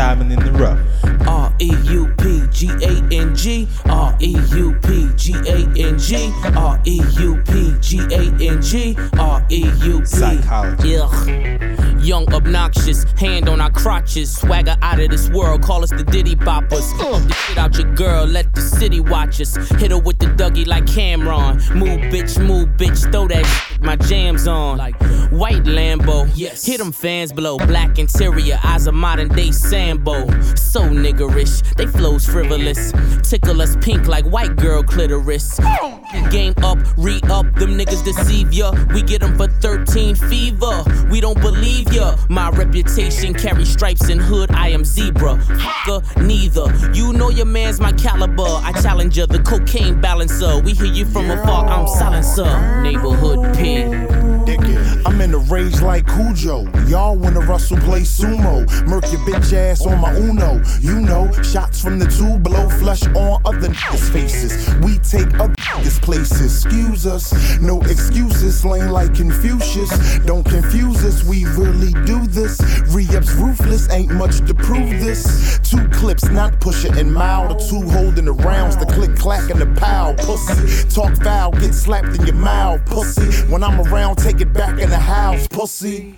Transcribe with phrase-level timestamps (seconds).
[0.00, 0.80] diamond in the rough.
[1.28, 5.98] R E U P G A N G R E U P G A N
[5.98, 10.96] G R E U P G A N G R E U P Psychology.
[10.96, 11.80] Ugh.
[12.02, 14.34] Young, obnoxious, hand on our crotches.
[14.34, 16.90] Swagger out of this world, call us the Diddy Boppers.
[16.98, 19.54] Pump the shit out your girl, let the city watch us.
[19.72, 21.56] Hit her with the Dougie like Cameron.
[21.78, 24.78] Move, bitch, move, bitch, throw that shit, my jams on.
[24.78, 24.96] Like
[25.30, 26.64] white Lambo, yes.
[26.64, 30.26] Hit them fans below, black interior, eyes of modern day Sambo.
[30.54, 32.92] So niggerish, they flows frivolous.
[33.22, 35.58] Tickle us pink like white girl clitoris.
[36.30, 38.72] Game up, re up, them niggas deceive ya.
[38.92, 40.84] We get them for 13 fever.
[41.10, 42.16] We don't believe ya.
[42.28, 45.36] My reputation carry stripes and hood, I am zebra.
[45.36, 46.66] Fucker, neither.
[46.94, 48.42] You know your man's my caliber.
[48.42, 50.60] I challenge ya, the cocaine balancer.
[50.60, 52.82] We hear you from afar, I'm silencer.
[52.82, 53.90] Neighborhood pig.
[55.06, 56.66] I'm in a rage like Cujo.
[56.86, 58.66] Y'all wanna Russell play sumo.
[58.86, 60.62] Murk your bitch ass on my Uno.
[60.80, 64.74] You know, shots from the tube blow flush on other niggas' faces.
[64.84, 66.64] We take other niggas' places.
[66.64, 68.60] Excuse us, no excuses.
[68.60, 70.18] Slang like Confucius.
[70.26, 72.60] Don't confuse us, we really do this.
[72.88, 75.58] Re-ups ruthless, ain't much to prove this.
[75.60, 77.50] Two Clipse, not Pusha and mild.
[77.50, 80.14] The two holding the rounds, the click clack and the pow.
[80.18, 82.84] Pussy, talk foul, get slapped in your mouth.
[82.86, 85.46] Pussy, when I'm around, take it back in the house.
[85.48, 86.16] Pussy.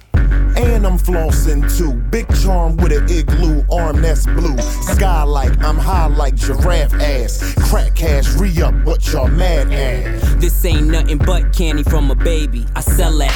[0.55, 1.95] And I'm flossing too.
[2.11, 4.57] Big charm with an igloo arm that's blue.
[4.59, 7.55] Skylight, I'm high like giraffe ass.
[7.71, 10.41] Crack cash, re up, what y'all mad at?
[10.41, 12.67] This ain't nothing but candy from a baby.
[12.77, 13.35] I sell that.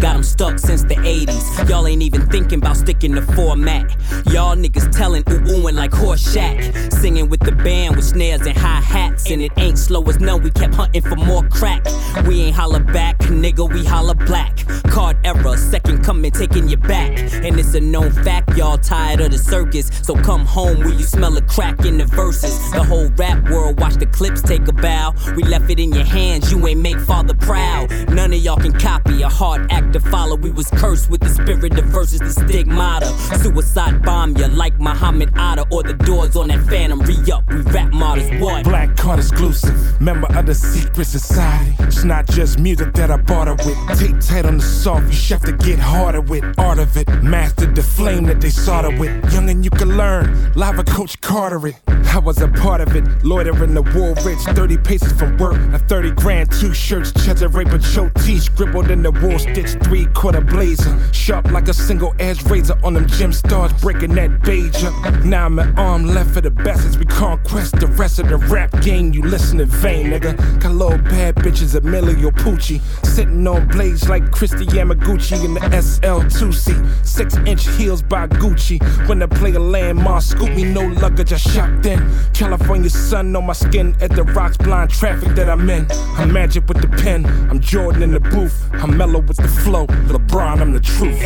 [0.00, 1.68] Got 'em stuck since the 80s.
[1.68, 3.94] Y'all ain't even thinking about sticking to format.
[4.30, 6.56] Y'all niggas telling ooh oohing like horse shack.
[6.92, 9.30] Singing with the band with snares and hi hats.
[9.30, 10.42] And it ain't slow as none.
[10.42, 11.84] We kept hunting for more crack.
[12.26, 14.64] We ain't holla back, nigga, we holla black.
[14.88, 17.18] Card error, second coming, taking you back.
[17.44, 19.90] And it's a known fact, y'all tired of the circus.
[20.02, 22.72] So come home where you smell a crack in the verses.
[22.72, 25.14] The whole rap world watch the Clipse take a bow.
[25.36, 27.90] We left it in your hands, you ain't make father proud.
[28.10, 30.36] None of y'all can copy a hard act to follow.
[30.36, 33.06] We was cursed with the spirit of verses, the stigmata.
[33.42, 37.00] Suicide bomb ya like Muhammad Atta or the doors on that phantom.
[37.00, 38.64] Re up, we rap martyrs, what?
[38.64, 41.74] Black card exclusive, member of the secret society.
[41.80, 43.98] It's not just music that I barter with.
[43.98, 46.44] Tape tight on the soft, you chef to get harder with.
[46.58, 49.32] Art of it, mastered the flame that they solder with.
[49.32, 51.76] Young and you can learn, live a Coach Carter it.
[51.86, 55.56] I was a part of it, loitering the wall rich, 30 paces from work.
[55.74, 60.96] A 30 grand, two shirts, Cho T, scribbled in the wall stitch, three quarter blazer.
[61.12, 65.24] Sharp like a single edge razor on them gym stars, breaking that beige up.
[65.24, 68.36] Now I'm at arm left for the best as we conquest the rest of the
[68.36, 69.12] rap game.
[69.12, 70.36] You listen in vain, nigga.
[70.60, 72.80] Got little bad bitches, Emilio Pucci.
[73.04, 77.04] Sitting on blades like Kristi Yamaguchi in the SL2C.
[77.04, 78.78] Six inch heels by Gucci.
[79.08, 82.08] When the player landmark, scoop me, no luggage, I shopped in.
[82.32, 85.86] California sun on my skin at the rocks, blind traffic that I'm in.
[86.16, 88.68] I'm magic with the pen, I'm Jordan in the booth.
[88.74, 89.86] I'm mellow with the flow.
[89.86, 91.18] LeBron, I'm the truth.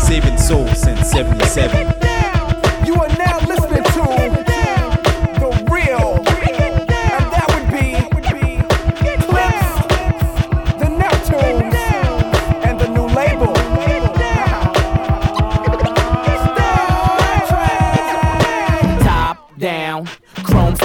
[0.00, 1.94] Saving souls since 77.
[2.86, 3.61] You are now listening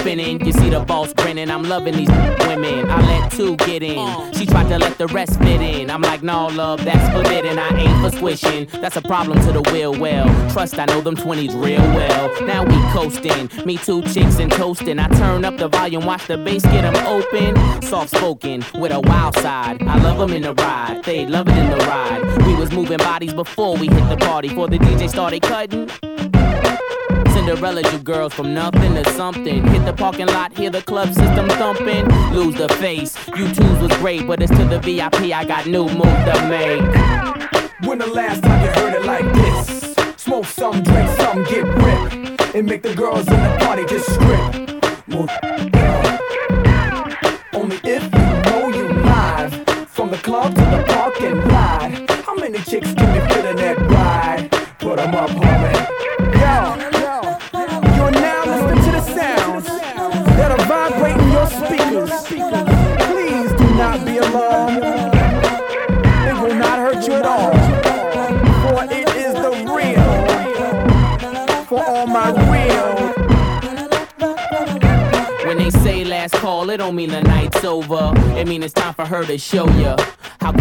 [0.07, 0.45] spinning.
[0.45, 1.51] You see the boss grinning.
[1.51, 2.09] I'm loving these
[2.47, 2.89] women.
[2.89, 4.33] I let two get in.
[4.33, 5.89] She tried to let the rest fit in.
[5.89, 7.59] I'm like, no, love, that's forbidden.
[7.59, 8.67] I ain't for squishing.
[8.81, 9.99] That's a problem to the will.
[9.99, 12.45] Well, trust I know them 20s real well.
[12.45, 13.49] Now we coasting.
[13.65, 14.97] Me two chicks and toasting.
[14.97, 17.81] I turn up the volume, watch the bass get 'em open.
[17.81, 19.81] Soft spoken with a wild side.
[19.81, 21.03] I love love 'em in the ride.
[21.03, 22.21] They love it in the ride.
[22.47, 24.47] We was moving bodies before we hit the party.
[24.47, 25.89] Before the DJ started cutting.
[27.47, 29.65] Cinderella, you girls from nothing to something.
[29.67, 32.05] Hit the parking lot, hear the club system thumping.
[32.33, 33.15] Lose the face.
[33.37, 35.33] You twos was great, but it's to the VIP.
[35.33, 37.87] I got new move to make.
[37.87, 39.95] When the last time you heard it like this?
[40.17, 45.07] Smoke some, drink some, get ripped, and make the girls in the party just strip.
[45.07, 45.29] Move.
[45.41, 47.17] Uh,
[47.53, 52.11] only if you know you live from the club to the parking lot.
[52.25, 54.51] How many chicks can you fit in that ride?
[54.79, 55.56] Put 'em up, homie.
[76.87, 78.13] Don't mean the night's over.
[78.37, 79.97] It mean it's time for her to show ya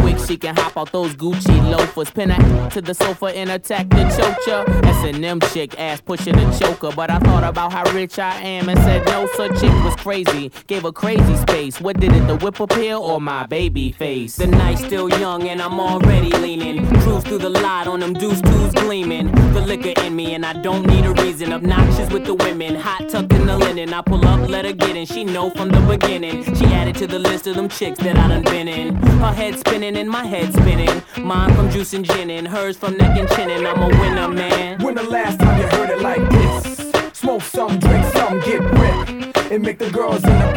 [0.06, 2.10] quick she can hop out those Gucci loafers.
[2.10, 4.64] Pin her to the sofa and attack the choker.
[4.86, 6.92] S&M chick ass pushing the choker.
[6.94, 10.52] But I thought about how rich I am and said no, such chick was crazy.
[10.66, 11.80] Gave her crazy space.
[11.80, 14.36] What did it, the whip appeal or my baby face?
[14.36, 16.86] The night's still young and I'm already leaning.
[17.00, 19.32] Cruise through the lot on them deuce twos gleaming.
[19.54, 21.52] The liquor in me and I don't need a reason.
[21.52, 23.92] Obnoxious with the women, hot tucked in the linen.
[23.92, 25.06] I pull up, let her get in.
[25.06, 26.44] She know from the beginning.
[26.54, 28.94] She added to the list of them chicks that I done been in.
[28.94, 31.02] Her head spinning and my head spinning.
[31.18, 33.50] Mine from juice and gin and hers from neck and chin.
[33.50, 34.82] And I'm a winner, man.
[34.82, 37.18] When the last time you heard it like this?
[37.18, 39.36] Smoke some, drink some, get ripped.
[39.50, 40.52] And make the girls in the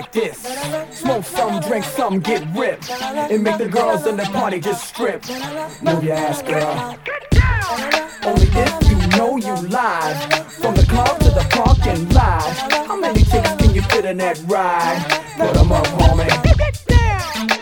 [0.00, 0.38] like this?
[0.92, 2.90] Smoke some, drink some, get ripped.
[2.90, 5.24] And make the girls in the party just strip.
[5.82, 6.96] Move your ass, girl.
[8.24, 10.16] Only if you know you live.
[10.60, 12.42] From the club to the parking lot.
[12.86, 15.02] How many chicks can you fit in that ride?
[15.36, 16.28] Put 'em up, homie.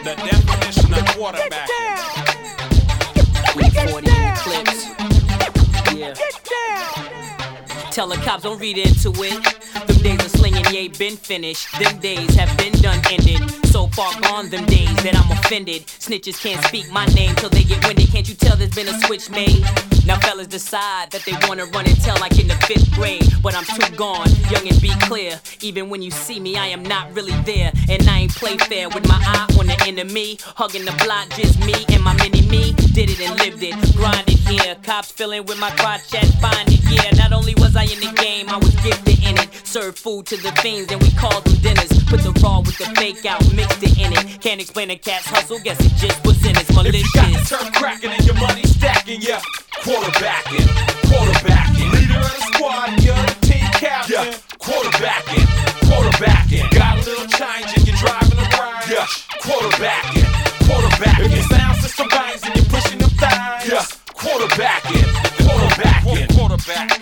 [0.05, 1.69] The definition of quarterback.
[3.57, 4.81] We 40 in the clips.
[5.95, 6.15] Yeah.
[7.91, 9.57] Tell the cops don't read into it.
[10.07, 11.67] Days of slinging, ain't been finished.
[11.81, 13.43] Them days have been done, ended.
[13.67, 15.85] So far gone, them days that I'm offended.
[15.89, 18.09] Snitches can't speak my name till they get winded.
[18.13, 19.65] Can't you tell there's been a switch made?
[20.07, 23.27] Now fellas decide that they wanna run and tell like in the fifth grade.
[23.43, 25.41] But I'm too gone, young and be clear.
[25.61, 27.73] Even when you see me, I am not really there.
[27.91, 30.39] And I ain't play fair with my eye on the enemy.
[30.55, 32.75] Hugging the block, just me and my mini me.
[32.95, 34.77] Did it and lived it, grinded here.
[34.83, 37.11] Cops filling with my crotch at find it, yeah.
[37.17, 39.49] Not only was I in the game, I was gifted in it.
[39.67, 41.91] Served food to the fiends and we called them dinners.
[42.05, 44.41] Put the raw with the fake out, mixed it in it.
[44.41, 46.93] Can't explain a cat's hustle, guess it just was in its If you got the
[46.93, 47.49] malicious.
[47.49, 49.41] turf cracking and your money stacking, yeah.
[49.83, 50.67] Quarterbacking,
[51.11, 51.93] quarterbacking.
[51.93, 54.15] Leader of the squad, and you're the team captain.
[54.15, 54.35] Yeah.
[54.59, 55.47] Quarterbacking,
[55.91, 56.65] quarterbacking.
[56.75, 58.89] Got a little change and you're driving around.
[58.91, 59.07] Yeah.
[59.43, 60.27] Quarterbacking,
[60.67, 61.27] quarterbacking.
[61.27, 63.69] If your sound system bangs and you're pushing them thighs.
[63.69, 64.06] Yeah.
[64.27, 65.07] Quarterbacking,
[65.47, 66.35] quarterbacking.
[66.35, 67.01] Quarterback.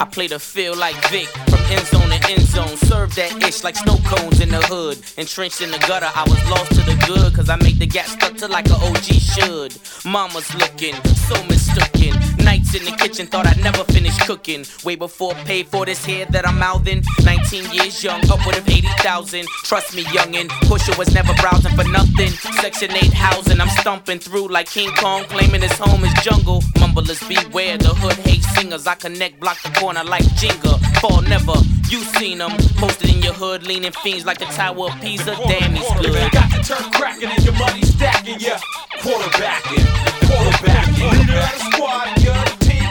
[0.00, 2.76] I play the field like Vic, from end zone to end zone.
[2.78, 4.98] Serve that ish like snow cones in the hood.
[5.18, 8.06] Entrenched in the gutter, I was lost to the good, cause I make the gap
[8.06, 9.76] stuck to like a OG should.
[10.06, 10.94] Mama's looking,
[11.28, 12.19] so mistaken.
[12.70, 14.64] Nights in the kitchen, thought I'd never finish cooking.
[14.84, 17.02] Way before paid for this head that I'm mouthing.
[17.24, 19.46] 19 years young, upward of 80,000.
[19.64, 22.30] Trust me, youngin', Pusha was never browsing for nothing.
[22.60, 26.62] Section 8 housing, I'm stumping through like King Kong, claiming his home is jungle.
[26.78, 28.86] Mumblers beware, the hood hates singers.
[28.86, 30.78] I connect, block the corner like Jenga.
[31.00, 31.54] Fall never,
[31.88, 32.52] you seen them.
[32.76, 35.34] Posted in your hood, leaning fiends like the Tower of Pisa.
[35.48, 36.12] Damn, he's good.
[36.12, 36.32] Quarterback.
[36.32, 38.60] Got the turf cracking and your money stacking, yeah.
[39.00, 39.86] Quarterbacking,
[40.22, 41.18] quarterbacking.
[41.18, 42.49] Leader of the squad, and you're the team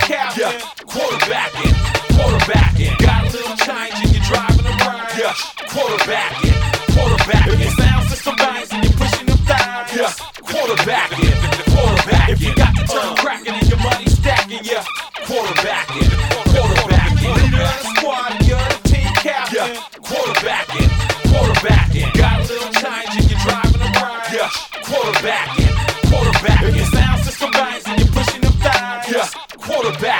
[0.10, 0.42] captain.
[0.42, 0.58] Yeah.
[0.90, 1.74] Quarterbacking,
[2.18, 2.98] quarterbacking.
[2.98, 5.06] Got a little change and you're driving around.
[5.14, 5.38] Yeah.
[5.70, 6.58] Quarterbacking,
[6.98, 7.54] quarterbacking.
[7.54, 9.94] If your sound system bangs and you're pushing them thighs.
[9.94, 10.10] Yeah.
[10.50, 11.34] Quarterbacking,
[11.70, 12.34] quarterbacking.
[12.34, 14.84] If you got the uh, turf cracking and your money stacking, yeah.
[15.30, 16.10] Quarterbacking,
[16.58, 17.30] quarterbacking.
[17.38, 19.62] Leader of the squad, and you're the team captain.
[19.62, 19.78] Yeah.
[20.10, 20.90] Quarterbacking,
[21.30, 22.10] quarterbacking.
[22.18, 24.26] Got a little change and you're driving around.
[24.34, 24.50] Yeah.
[24.90, 25.59] Quarterbacking,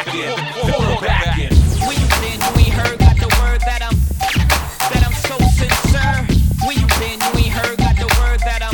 [0.10, 0.34] Quarterbacking,
[0.74, 1.54] quarterbacking.
[1.86, 2.42] Where you been?
[2.42, 3.94] You ain't heard, got the word that I'm
[4.90, 6.26] that I'm so sincere.
[6.66, 7.22] Where you been?
[7.22, 8.74] You ain't heard, got the word that I'm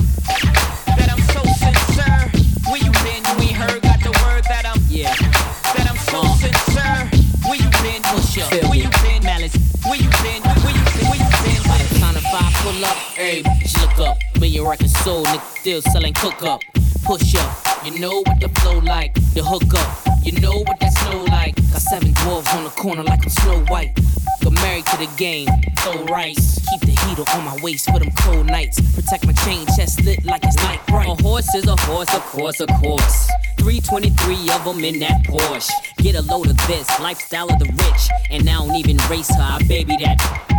[0.96, 2.32] that I'm so sincere.
[2.72, 3.20] Where you been?
[3.20, 5.12] You ain't heard, got the word that I'm yeah
[5.76, 7.04] that I'm so sincere.
[7.44, 8.00] Where you been?
[8.16, 8.48] Pusha.
[8.72, 9.20] Where you been?
[9.28, 9.60] Malice.
[9.84, 10.40] Where you been?
[10.40, 11.04] Where you been?
[11.12, 11.60] Where you been?
[11.68, 14.18] By the time the five pull up, hey, just look up.
[14.40, 16.64] Million record sold, nigga still selling cook up.
[17.04, 19.14] Push up, you know what the flow like.
[19.34, 21.56] The hook up, you know what that snow like.
[21.56, 24.00] Got seven dwarves on the corner like I'm Snow White.
[24.44, 25.48] Got married to the game,
[25.78, 26.60] throw rice.
[26.70, 28.80] Keep the heater on my waist for them cold nights.
[28.94, 31.08] Protect my chain chest lit like it's night bright.
[31.08, 33.28] A horse is a horse, of course, of course.
[33.58, 35.72] 323 of them in that Porsche.
[35.98, 38.10] Get a load of this, lifestyle of the rich.
[38.30, 40.55] And I don't even race her, I baby that.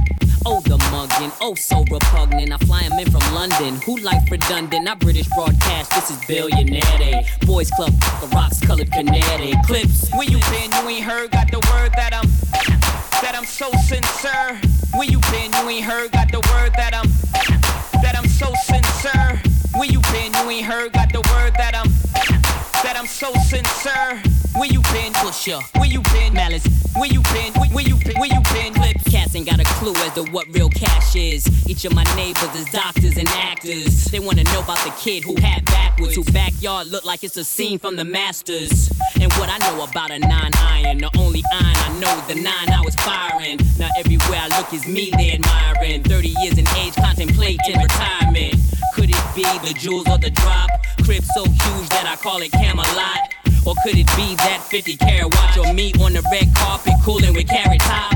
[0.49, 2.53] Oh, the muggin', oh, so repugnant.
[2.53, 3.81] I fly 'em in from London.
[3.85, 4.85] Who life redundant?
[4.85, 6.99] Not British broadcast, this is billionaire.
[6.99, 7.27] Day.
[7.41, 9.55] Boys Club, the rocks colored canary.
[9.67, 10.71] Clipse, where you been?
[10.71, 12.31] You ain't heard, got the word that I'm.
[13.23, 14.61] That I'm so sincere.
[14.95, 15.53] Where you been?
[15.53, 17.11] You ain't heard, got the word that I'm.
[18.03, 19.43] That I'm so sincere.
[19.77, 20.33] Where you been?
[20.33, 21.91] You ain't heard, got the word that I'm.
[22.83, 24.23] that I'm so sincere.
[24.57, 25.61] Where you been, Pusha?
[25.79, 26.67] Where you been, Malice?
[26.97, 27.53] Where you been?
[27.53, 28.19] Where, you been?
[28.19, 29.05] Where you been, Clipse?
[29.05, 31.45] Cats ain't got a clue as to what real cash is.
[31.69, 34.07] Each of my neighbors is doctors and actors.
[34.07, 37.45] They wanna know about the kid who had backwards, who backyard look like it's a
[37.45, 38.91] scene from the Masters.
[39.21, 42.71] And what I know about a nine iron, the only iron I know, the nine
[42.73, 43.59] I was firing.
[43.79, 46.03] Now everywhere I look is me they admiring.
[46.03, 48.55] 30 years in age, contemplating retirement.
[48.97, 50.71] Could it be the jewels or the drop?
[51.05, 53.29] Crib so huge that I call it Camelot.
[53.67, 57.35] Or could it be that 50 carat watch or me on the red carpet cooling
[57.35, 58.15] with carrot top?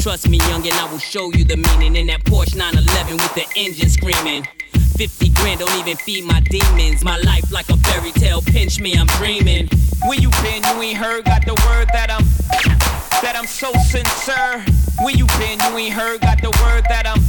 [0.00, 3.44] Trust me, youngin', I will show you the meaning in that Porsche 911 with the
[3.60, 4.48] engine screaming.
[4.96, 7.04] 50 grand don't even feed my demons.
[7.04, 9.68] My life like a fairy tale, pinch me, I'm dreaming.
[10.08, 10.64] Where you been?
[10.64, 11.26] You ain't heard?
[11.26, 12.24] Got the word that I'm
[13.20, 14.64] that I'm so sincere.
[15.04, 15.60] Where you been?
[15.60, 16.22] You ain't heard?
[16.22, 17.20] Got the word that I'm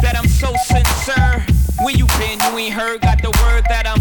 [0.00, 1.44] that I'm so sincere.
[1.82, 2.40] Where you been?
[2.40, 3.00] You ain't heard?
[3.02, 4.00] Got the word that I'm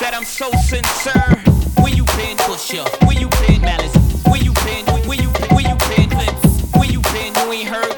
[0.00, 1.42] that I'm so sincere.
[1.82, 2.36] Where you been?
[2.38, 2.86] Pusha.
[3.06, 3.60] Where you been?
[3.62, 3.94] Malice.
[4.26, 4.86] Where you been?
[5.08, 6.10] Where you where you been?
[6.78, 7.34] Where you been?
[7.34, 7.97] You ain't heard?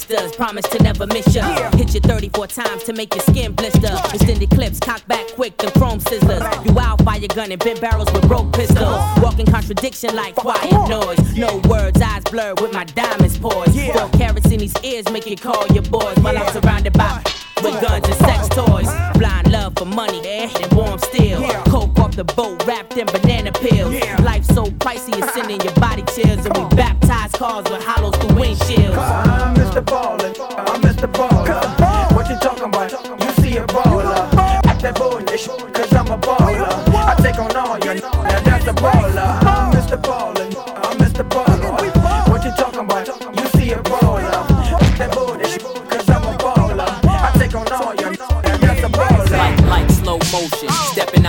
[0.00, 1.70] Sisters, promise to never miss ya.
[1.72, 3.92] Hit you 34 times to make your skin blister.
[4.14, 6.42] Extended clips, cock back quick, the chrome scissors.
[6.64, 9.00] You out by your gun and bent barrels with broke pistols.
[9.22, 11.36] Walking contradiction like quiet noise.
[11.36, 13.74] No words, eyes blurred with my diamonds poised.
[13.92, 16.16] Throw carrots in these ears, make you call your boys.
[16.18, 17.22] While I'm surrounded by
[17.62, 18.88] with guns and sex toys.
[19.18, 21.42] Blind love for money and warm steel.
[21.66, 23.94] Coke off the boat wrapped in banana peels.
[24.20, 26.44] Life so pricey, it's sending your body chills.
[26.46, 28.96] And we baptize cars with hollows through windshields.
[28.96, 29.84] I'm Mr.
[29.84, 31.10] Ballin', I'm Mr.
[31.12, 32.14] Baller.
[32.14, 32.92] What you talking about?
[32.92, 34.34] You see a baller.
[34.66, 36.68] Act that bullish, cause I'm a baller.
[36.94, 38.19] I take on all your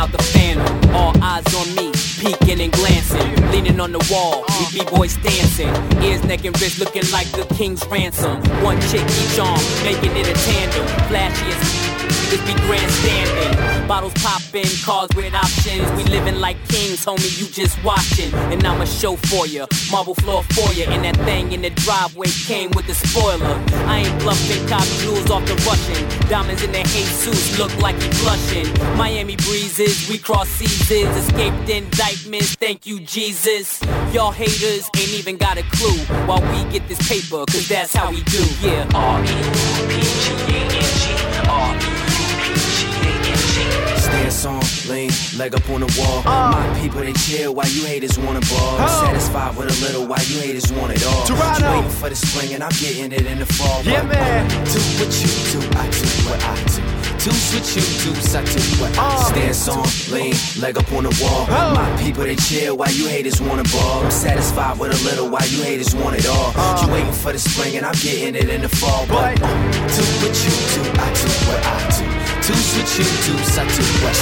[0.01, 0.95] out the phantom.
[0.95, 3.29] All eyes on me, peeking and glancing.
[3.51, 5.69] Leaning on the wall, we b-boys dancing.
[6.01, 8.41] Ears, neck, and wrist looking like the king's ransom.
[8.63, 10.87] One chick each arm, making it a tandem.
[11.07, 11.80] Flashy as
[12.31, 13.87] just be grandstanding.
[13.87, 15.91] Bottles popping, cars with options.
[15.97, 18.33] We living like kings, homie, you just watching.
[18.51, 20.85] And I'ma show for ya, marble floor for ya.
[20.89, 23.59] And that thing in the driveway came with the spoiler.
[23.85, 26.29] I ain't bluffing, cop jewels off the Russian.
[26.29, 28.71] Diamonds in the Jesus look like he blushing.
[28.97, 31.15] Miami breezes, we cross seasons.
[31.17, 33.81] Escaped indictments, thank you, Jesus.
[34.13, 38.09] Y'all haters ain't even got a clue while we get this paper, cause that's how
[38.09, 38.87] we do, yeah.
[44.31, 46.23] Stance on, lean, leg up on the wall.
[46.23, 46.79] My ah.
[46.79, 48.79] people they chill while you haters wanna ball.
[48.79, 49.03] Oh.
[49.03, 51.25] Satisfied with a little while you haters want it all.
[51.25, 51.67] Toronto.
[51.67, 53.83] You waiting for the spring and I'm getting it in the fall.
[53.83, 54.47] Yeah, But, man.
[54.71, 56.81] Do what you do, I do what I do.
[57.19, 59.19] Do what you do, I do what I ah.
[59.19, 59.35] do.
[59.35, 59.83] Stance on,
[60.15, 61.45] lean, leg up on the wall.
[61.51, 61.75] Oh.
[61.75, 64.05] My people they chill while you haters wanna ball.
[64.05, 66.53] I'm satisfied with a little while you haters want it all.
[66.55, 66.79] Ah.
[66.79, 69.05] You waiting for the spring and I'm getting it in the fall.
[69.07, 69.43] But do
[70.23, 72.05] what you do, I do what I do.
[72.05, 72.20] Do you do, I do what I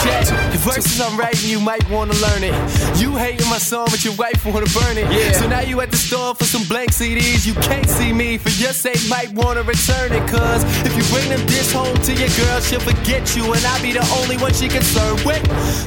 [0.03, 0.27] Check.
[0.27, 0.35] do.
[0.51, 2.53] The verses I'm writing, you might wanna learn it.
[2.99, 5.11] You hating my song, but your wife wanna burn it.
[5.11, 5.31] Yeah.
[5.33, 7.45] So now you at the store for some blank CDs.
[7.45, 10.27] You can't see me, for your sake, might wanna return it.
[10.29, 13.81] Cause if you bring them this home to your girl, she'll forget you, and I'll
[13.81, 15.43] be the only one she concerned with.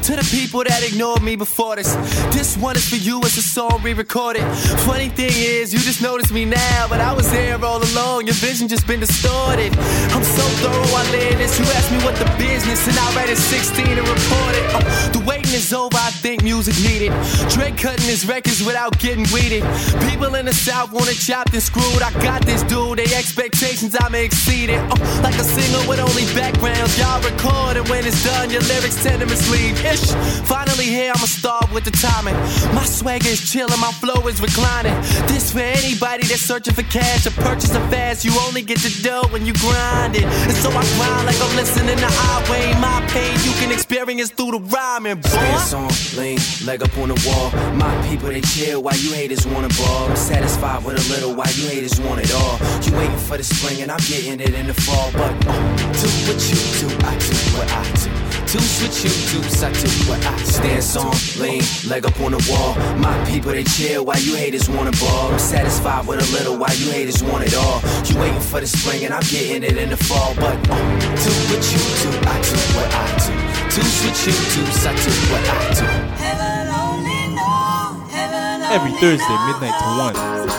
[0.06, 1.94] To the people that ignored me before this,
[2.34, 4.44] this one is for you, it's a song re recorded.
[4.88, 8.26] Funny thing is, you just noticed me now, but I was there all along.
[8.26, 9.72] Your vision just been distorted.
[10.14, 11.58] I'm so thorough, I live this.
[11.58, 14.64] You asked me what the business, and I read it 16 and reported.
[14.72, 17.12] Uh, the waiting is over, I think music needed.
[17.50, 19.62] Drake cutting his records without getting weeded.
[20.10, 22.02] People in the South want it chopped and screwed.
[22.02, 24.78] I got this dude, they expectations I'ma exceed it.
[24.78, 29.02] Uh, like a singer with only backgrounds, y'all record, and when it's done, your lyrics
[29.02, 29.76] tend to mislead.
[29.84, 30.12] Ish.
[30.46, 32.34] Finally here, I'ma start with the timing.
[32.74, 34.94] My swagger is chillin', my flow is reclining.
[35.26, 38.24] This for anybody that's searching for cash or purchasing fast.
[38.24, 40.24] You only get the dough when you grind it.
[40.24, 42.72] And so I grind like I'm listening to highway.
[42.80, 45.28] My pain you can experience through the rhyming, boy.
[45.28, 47.50] Stance on, lean, leg up on the wall.
[47.74, 50.10] My people they chill while you haters wanna ball.
[50.10, 52.58] I'm satisfied with a little while you haters want it all.
[52.82, 55.10] You waiting for the spring and I'm getting it in the fall.
[55.12, 55.52] But uh,
[56.00, 58.21] do what you do, I do what I do.
[58.52, 60.44] Do what you do, I do what I do.
[60.44, 62.76] Stance on, lean, leg up on the wall.
[63.00, 65.32] My people they chill while you haters wanna ball.
[65.32, 67.80] I'm satisfied with a little while you haters want it all.
[68.04, 70.34] You waiting for the spring and I'm getting it in the fall.
[70.36, 70.76] But uh,
[71.16, 73.32] do what you do, I do what I do.
[73.72, 75.88] Do what you do, I do what I do.
[76.20, 78.68] Heaven only knows.
[78.68, 79.88] Every Thursday, midnight to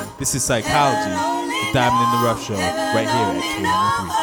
[0.02, 0.18] 1.
[0.18, 4.23] This is Psychology, the Diamond in the Rough Show, right here at K103.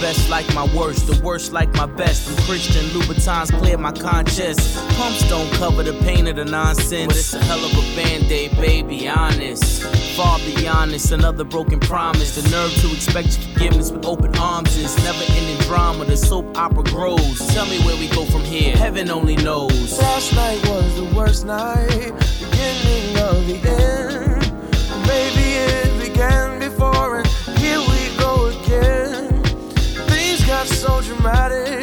[0.00, 2.28] Best like my worst, the worst like my best.
[2.28, 4.80] I'm Christian, Louboutins clear my conscience.
[4.96, 7.06] Pumps don't cover the pain of the nonsense.
[7.06, 9.82] But it's a hell of a band-aid, baby, honest.
[10.16, 12.34] Far beyond this, another broken promise.
[12.34, 16.04] The nerve to expect forgiveness with open arms is never ending drama.
[16.06, 17.46] The soap opera grows.
[17.48, 18.76] Tell me where we go from here.
[18.76, 19.98] Heaven only knows.
[19.98, 23.99] Last night was the worst night, beginning of the end.
[30.66, 31.79] So dramatic,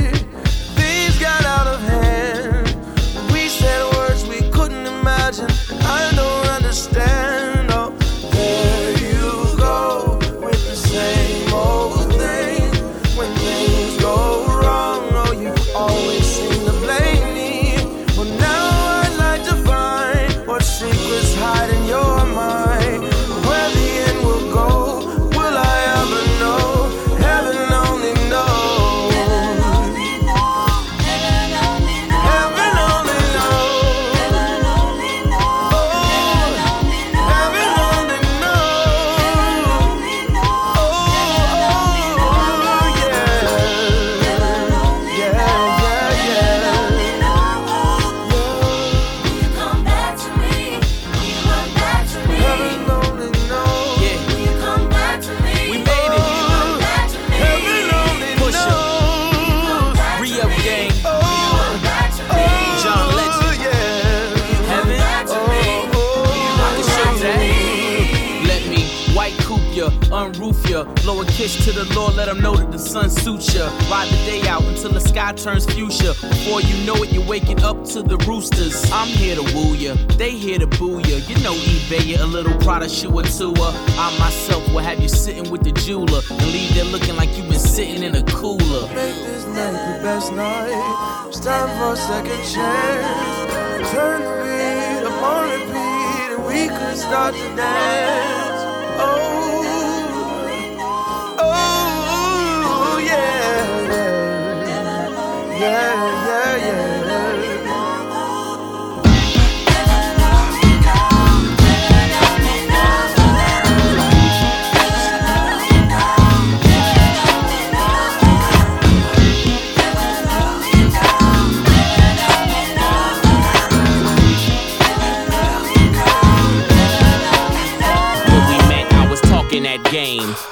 [75.38, 76.14] turns fuchsia.
[76.30, 78.90] Before you know it, you're waking up to the roosters.
[78.92, 81.18] I'm here to woo ya, they here to boo ya.
[81.28, 83.54] You know eBay a little Prada shoe or two.
[83.58, 87.50] I myself will have you sitting with the jeweler and leave there looking like you've
[87.50, 88.88] been sitting in a cooler.
[88.94, 91.28] Make this night the best night.
[91.28, 93.92] It's time for a second chance.
[93.92, 98.47] Turn the beat up on repeat, and we could start to dance.
[105.68, 107.08] Yeah, yeah, yeah,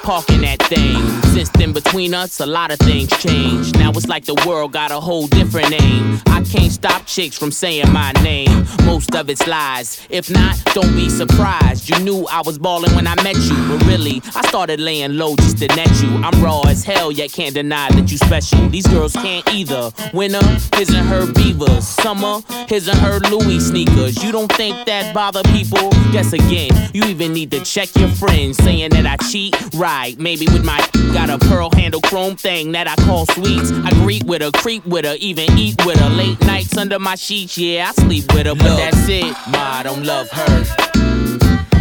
[0.06, 0.96] parking thing.
[1.34, 3.78] Since then, between us, a lot of things changed.
[3.78, 6.20] Now it's like the world got a whole different name.
[6.26, 8.66] I can't stop chicks from saying my name.
[8.84, 10.06] Most of it's lies.
[10.10, 11.88] If not, don't be surprised.
[11.88, 15.36] You knew I was balling when I met you, but really, I started laying low
[15.36, 16.08] just to net you.
[16.24, 18.68] I'm raw as hell, yet can't deny that you special.
[18.68, 19.90] These girls can't either.
[20.12, 20.44] Winter,
[20.76, 21.86] his and her beavers.
[21.86, 24.22] Summer, his and her Louis sneakers.
[24.22, 25.90] You don't think that bother people?
[26.12, 29.54] Guess again, you even need to check your friends saying that I cheat.
[29.74, 30.78] Right, maybe with my
[31.12, 33.70] got a pearl handle chrome thing that I call sweets.
[33.72, 36.10] I greet with her, creep with her, even eat with her.
[36.10, 39.34] Late nights under my sheets, yeah, I sleep with her, but that's it.
[39.48, 40.64] Ma, I don't love her.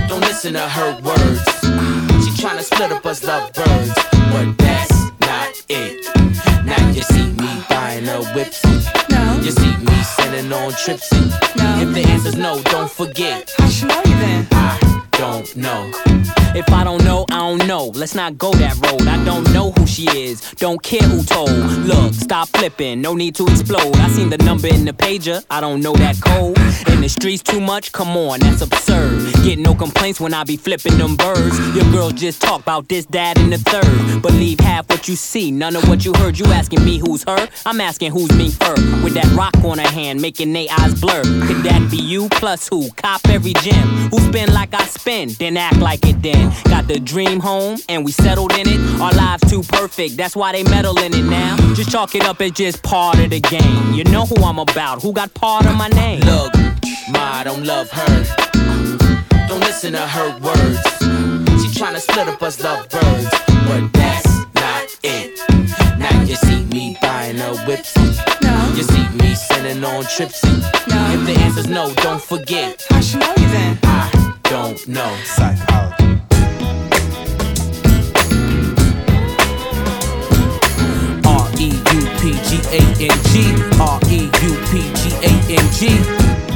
[0.07, 1.43] Don't listen to her words.
[2.23, 3.93] She tryna split up us lovebirds,
[4.31, 6.03] but that's not it.
[6.65, 8.63] Now you see me buying her whips.
[9.09, 9.39] No.
[9.41, 11.11] You see me sending on trips.
[11.11, 11.79] No.
[11.81, 13.53] If the answer's no, don't forget.
[13.59, 14.47] I should know you then.
[14.51, 14.84] I
[15.17, 15.91] don't know.
[16.55, 17.87] If I don't know, I don't know.
[17.93, 19.07] Let's not go that road.
[19.07, 20.41] I don't know who she is.
[20.55, 21.49] Don't care who told.
[21.49, 23.01] Look, stop flipping.
[23.01, 23.95] No need to explode.
[23.97, 25.43] I seen the number in the pager.
[25.49, 26.57] I don't know that code.
[27.05, 27.91] The streets too much?
[27.91, 29.31] Come on, that's absurd.
[29.43, 31.55] Get no complaints when I be flipping them birds.
[31.75, 34.23] Your girls just talk about this, that, and the third.
[34.23, 36.39] Believe half what you see, none of what you heard.
[36.39, 37.47] You asking me who's her?
[37.63, 38.73] I'm asking who's me fur.
[39.03, 41.21] With that rock on her hand, making they eyes blur.
[41.21, 42.27] Could that be you?
[42.29, 42.89] Plus who?
[42.93, 43.87] Cop every gem.
[44.09, 46.51] Who spin like I spin, then act like it then.
[46.63, 48.99] Got the dream home, and we settled in it.
[48.99, 51.55] Our lives too perfect, that's why they meddle in it now.
[51.75, 53.93] Just chalk it up as just part of the game.
[53.93, 56.21] You know who I'm about, who got part of my name.
[56.21, 56.51] Look,
[57.09, 58.23] Ma, I don't love her.
[59.47, 60.81] Don't listen to her words.
[61.61, 63.29] She tryna split up us lovebirds,
[63.67, 65.39] but that's not it.
[65.97, 68.05] Now You see me buying a whipsy.
[68.43, 68.73] No.
[68.75, 70.53] You see me sending on tripsy.
[70.87, 71.11] No.
[71.13, 72.85] If the answer's no, don't forget.
[72.91, 73.79] I should know you then.
[73.83, 75.15] I don't know.
[75.23, 76.21] Psychology.
[81.25, 83.33] R E U P G A N G.
[83.81, 86.54] R E U P G A N G.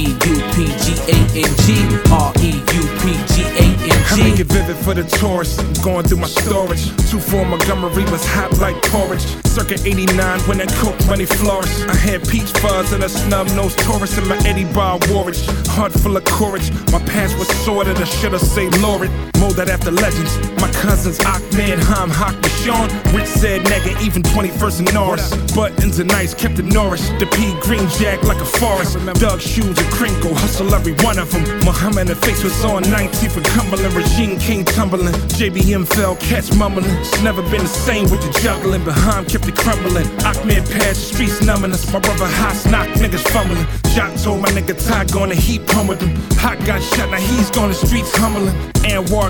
[0.00, 1.76] E U P G A N G.
[2.10, 4.42] R E U P G A N I make G.
[4.42, 5.60] it vivid for the tourists.
[5.80, 6.88] Going through my storage.
[7.10, 9.26] Two four Montgomery was hot like porridge.
[9.44, 11.86] Circa 89 when that coke money flourished.
[11.86, 15.36] I had peach fuzz and a snub nosed Taurus in my Eddie Bauer Warwick.
[15.76, 16.70] Heart full of courage.
[16.90, 17.98] My past was sordid.
[17.98, 19.29] I should have saved Laureate.
[19.40, 20.36] Molded after legends.
[20.60, 22.88] My cousins Ahmed, Ham, Hawk, Sean.
[23.16, 25.32] Rich said nigga, even 21st and Norris.
[25.54, 27.08] Buttons and nice, kept it Norris.
[27.18, 28.98] The P green jack like a forest.
[29.18, 31.42] Doug shoes and crinkle, hustle every one of them.
[31.64, 33.94] Muhammad and face was on 19th and Cumberland.
[33.94, 35.14] Regime came tumbling.
[35.40, 36.90] JBM fell, catch mumbling.
[37.00, 38.84] It's never been the same with the juggling.
[38.84, 40.06] Behind kept it crumbling.
[40.20, 41.90] Ahmed passed the streets numbing us.
[41.90, 43.66] My brother Haas knocked niggas fumbling.
[43.94, 46.14] Jock told my nigga Ty to heat pummeled him.
[46.36, 48.54] Hot got shot, now he's going the streets humbling.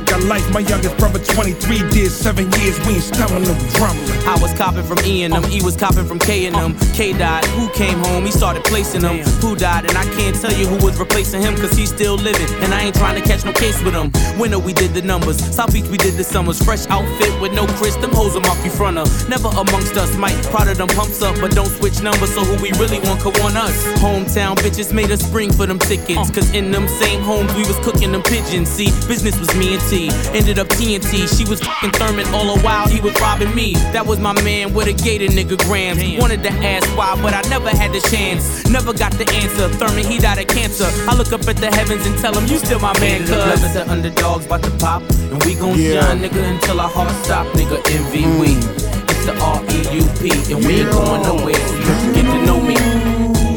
[0.00, 2.78] Anwar got life, my youngest brother 23 did seven years.
[2.86, 4.20] We ain't stumbling, we rumbling.
[4.26, 6.76] I was copping from E and them, E was copping from K and them.
[6.94, 8.24] K died, who came home?
[8.24, 9.18] He started placing them.
[9.40, 9.86] Who died?
[9.86, 12.48] And I can't tell you who was replacing him, cause he's still living.
[12.62, 14.12] And I ain't trying to catch no case with him.
[14.38, 16.62] Winter we did the numbers, South Beach we did the summers.
[16.62, 19.08] Fresh outfit with no Chris, them hoes them off you front of.
[19.28, 20.40] Never amongst us, Mike.
[20.50, 22.34] Proud of them pumps up, but don't switch numbers.
[22.34, 23.74] So who we really want could want us.
[23.98, 26.30] Hometown bitches made us spring for them tickets.
[26.30, 26.32] Uh.
[26.32, 28.68] Cause in them same homes we was cooking them pigeons.
[28.68, 30.08] See, business was me and T.
[30.32, 31.26] Ended up TNT.
[31.26, 33.74] She was fucking Thurman all the while he was robbing me.
[33.92, 35.98] That was my man with a gated nigga grams.
[36.20, 38.68] Wanted to ask why, but I never had the chance.
[38.70, 39.68] Never got the answer.
[39.68, 40.86] Thurman, he died of cancer.
[41.10, 43.30] I look up at the heavens and tell him, you still my man, cuz.
[43.30, 45.02] Love is the underdogs about to pop.
[45.32, 46.00] And we gon' Yeah.
[46.06, 47.82] shine, nigga, until our hearts stop, nigga.
[47.82, 49.10] MV, mm.
[49.10, 50.30] It's the R E U P.
[50.54, 51.58] And we ain't going nowhere,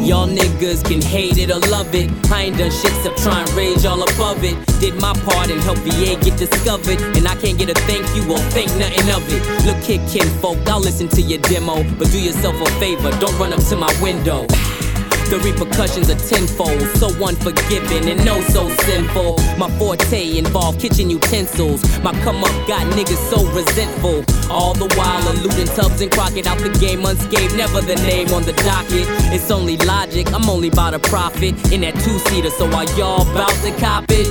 [0.03, 2.11] Y'all niggas can hate it or love it.
[2.29, 4.57] I ain't done shit except try and rage all above it.
[4.81, 6.99] Did my part and help VA get discovered.
[7.15, 9.65] And I can't get a thank you or think nothing of it.
[9.65, 11.83] Look here, kinfolk, I'll listen to your demo.
[11.97, 14.45] But do yourself a favor, don't run up to my window.
[15.33, 19.41] The repercussions are tenfold, so unforgiving and no so sinful.
[19.57, 21.81] My forte involved kitchen utensils.
[22.03, 24.21] My come up got niggas so resentful.
[24.53, 27.57] All the while eluding Tubbs and Crockett out the game unscathed.
[27.57, 29.09] Never the name on the docket.
[29.33, 30.31] It's only logic.
[30.31, 32.51] I'm only about a profit in that two seater.
[32.51, 34.29] So while y'all bout to cop it,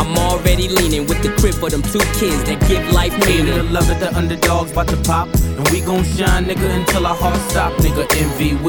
[0.00, 3.56] I'm already leaning with the crib for them two kids that give life Hated or
[3.56, 3.72] meaning.
[3.74, 5.28] love it, the underdogs about to pop.
[5.44, 8.08] And we gon' shine, nigga, until our hearts stop, nigga.
[8.08, 8.64] MV,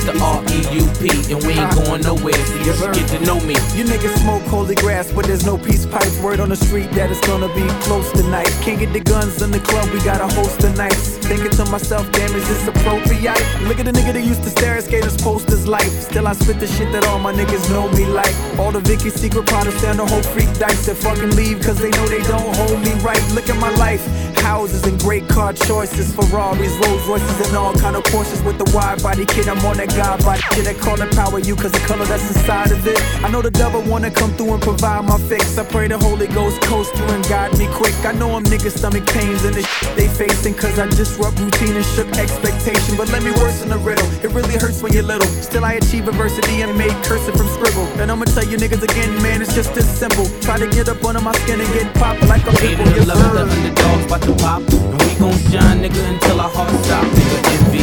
[0.00, 1.12] It's the R E U P.
[1.28, 3.52] And we ain't going nowhere, so you should get to know me.
[3.76, 6.08] You niggas smoke holy grass, but there's no peace pipe.
[6.22, 8.48] Word on the street that it's gonna be close tonight.
[8.62, 11.18] Can't get the guns in the club, we got a host of nights.
[11.18, 13.36] Thinking to myself, damn, is this appropriate?
[13.68, 15.92] Look at the nigga that used to stare at skaters posters life.
[16.08, 18.34] Still, I spit the shit that all my niggas know me like.
[18.58, 21.90] All the Vicky secret products stand the whole freak dice that fucking leave, cause they
[21.90, 23.20] know they don't hold me right.
[23.34, 24.02] Look at my life.
[24.42, 28.68] Houses and great car choices, Ferraris, Rolls Royces, and all kind of Porsches with the
[28.76, 29.48] wide body kid.
[29.48, 30.66] I'm on that god body shit.
[30.66, 32.98] I call it power you, cause the color that's inside of it.
[33.24, 35.58] I know the devil wanna come through and provide my fix.
[35.58, 37.94] I pray the Holy Ghost coast through and guide me quick.
[38.04, 41.76] I know I'm niggas stomach pains and the shit they facing, cause I disrupt routine
[41.76, 42.96] and shook expectation.
[42.96, 44.06] But let me worsen the riddle.
[44.24, 45.28] It really hurts when you're little.
[45.42, 47.86] Still, I achieve adversity and make cursing from scribble.
[48.00, 50.26] And I'ma tell you niggas again, man, it's just this simple.
[50.40, 53.18] Try to get up under my skin and get popped like a or Yes, love
[53.18, 54.06] the underdogs
[54.38, 54.62] pop.
[54.72, 57.38] And we gon' shine, nigga, until our hearts stop, nigga.
[57.58, 57.74] MV,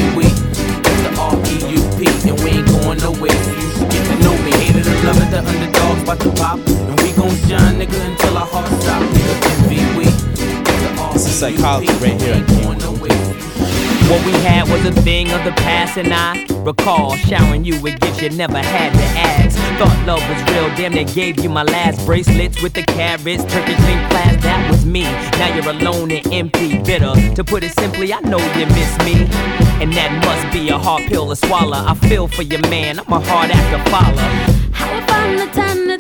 [0.87, 2.29] It's the R E U P.
[2.29, 4.51] And we ain't going nowhere, so you should get to know me.
[4.51, 6.59] Hated or love it, the underdogs about to pop.
[6.67, 9.35] And we gon' shine, nigga, until our hearts stop, nigga.
[9.67, 9.71] MV,
[10.05, 11.13] It's the R E U P.
[11.13, 13.26] This is psychology right here.
[14.09, 17.99] What we had was a thing of the past, and I recall showering you with
[17.99, 19.57] gifts you never had to ask.
[19.77, 23.79] Thought love was real, damn, they gave you my last bracelets with the carrots, Turkish
[23.81, 25.03] link class, that was me.
[25.03, 27.13] Now you're alone and empty, bitter.
[27.35, 29.27] To put it simply, I know you miss me.
[29.81, 31.77] And that must be a hard pill to swallow.
[31.77, 34.27] I feel for your man, I'm a hard act to follow.
[34.71, 35.97] How we find the time to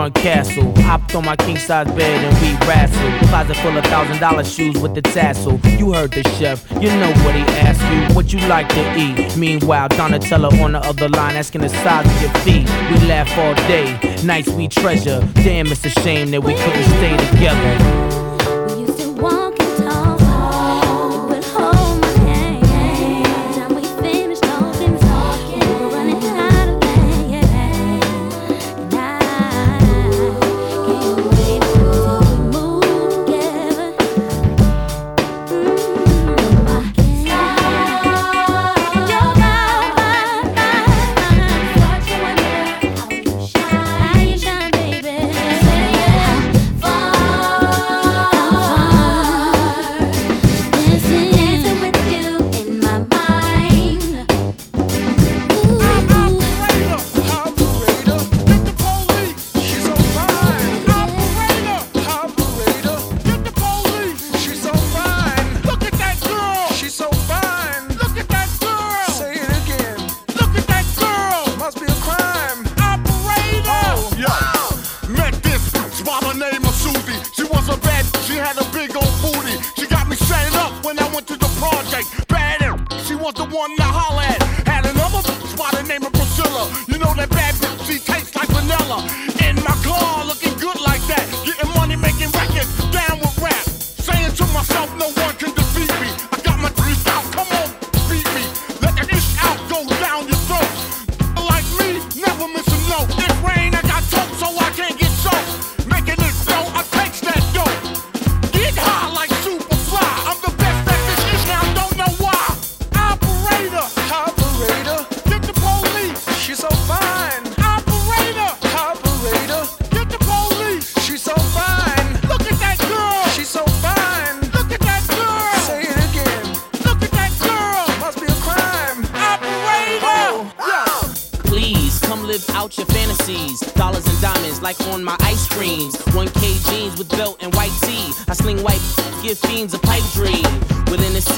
[0.00, 0.82] waterfront castle.
[0.82, 3.28] Hopped on my king size bed and we wrestled.
[3.28, 5.60] Closet full of thousand dollar shoes with the tassel.
[5.78, 9.36] You heard the chef, you know what he asked you, what you like to eat.
[9.36, 12.68] Meanwhile, Donatella on the other line asking the size of your feet.
[12.90, 15.20] We laugh all day, nights we treasure.
[15.34, 18.74] Damn, it's a shame that we couldn't stay together.
[18.74, 19.59] We used to walk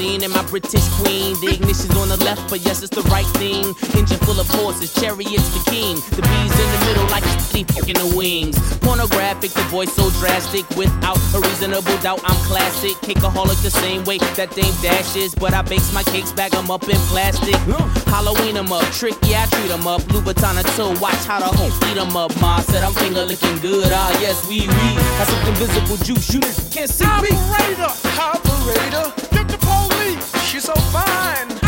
[0.03, 1.39] Scene and my British queen.
[1.39, 3.71] The ignition's on the left, but yes, it's the right thing.
[3.95, 5.95] Engine full of horses, chariots the king.
[6.19, 8.59] The bees in the middle like sleep in the wings.
[8.83, 10.69] Pornographic, the voice so drastic.
[10.75, 12.99] Without a reasonable doubt, I'm classic.
[13.07, 15.37] Cakeaholic the same way that Dame Dash is.
[15.37, 17.55] But I bakes my cakes, bag 'em up in plastic.
[18.11, 20.03] Halloween 'em up, trick, yeah, I treat 'em up.
[20.11, 22.35] Louboutin until watch how the whole eat 'em up.
[22.41, 23.93] Ma said I'm finger licking good.
[23.95, 24.89] Ah, yes, we, we.
[25.19, 26.41] Got some invisible juice, you
[26.75, 27.31] can't see me.
[27.39, 29.32] Operator, operator.
[30.53, 31.62] She's so fine.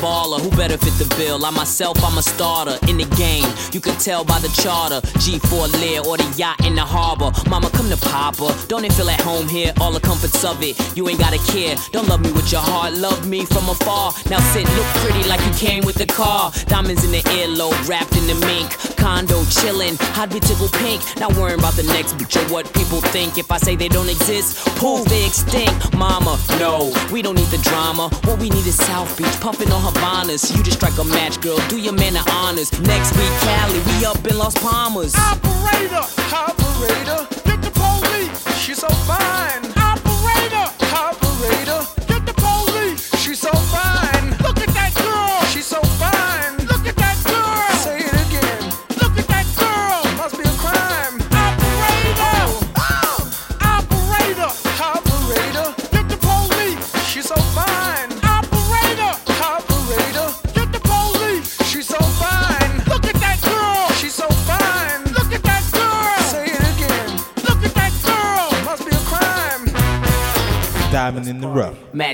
[0.00, 0.40] Baller.
[0.40, 1.44] Who better fit the bill?
[1.44, 3.48] I myself, I'm a starter in the game.
[3.72, 5.00] You can tell by the charter.
[5.18, 7.30] G4 Lear or the yacht in the harbor.
[7.48, 8.54] Mama, come to Papa.
[8.68, 9.72] Don't it feel at home here?
[9.80, 10.74] All the comforts of it.
[10.96, 11.76] You ain't gotta care.
[11.92, 12.94] Don't love me with your heart.
[12.94, 14.12] Love me from afar.
[14.30, 16.52] Now sit, look pretty like you came with the car.
[16.66, 18.70] Diamonds in the earlobe, wrapped in the mink.
[18.98, 21.00] Condo chillin', hot be tickle pink.
[21.18, 23.38] Not worrying about the next bitch or what people think.
[23.38, 25.94] If I say they don't exist, poof, they extinct.
[25.96, 28.10] Mama, no, we don't need the drama.
[28.24, 30.54] What we need is South Beach, puffin' on Havanas.
[30.56, 31.58] You just strike a match, girl.
[31.68, 32.70] Do your man the honors.
[32.80, 35.14] Next week, Cali, we up in Las Palmas.
[35.14, 38.58] Operator, operator, get the police.
[38.58, 39.77] She's so fine.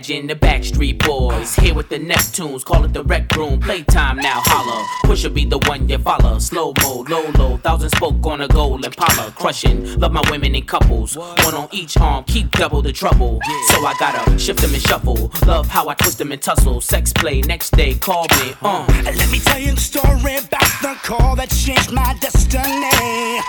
[0.04, 3.58] Imagine the Backstreet Boys here with the Neptunes, call it the rec room.
[3.58, 4.86] Playtime now, holla.
[5.04, 6.38] Pusha be the one you follow.
[6.38, 9.98] Slow mo, low low, thousand spoke on a gold Impala, crushing.
[9.98, 13.40] Love my women in couples, one on each arm, keep double the trouble.
[13.68, 15.32] So I gotta shift them and shuffle.
[15.46, 16.82] Love how I twist them and tussle.
[16.82, 18.52] Sex play next day, call me.
[18.60, 18.84] Uh.
[19.04, 23.40] Let me tell you the story about the call that changed my destiny.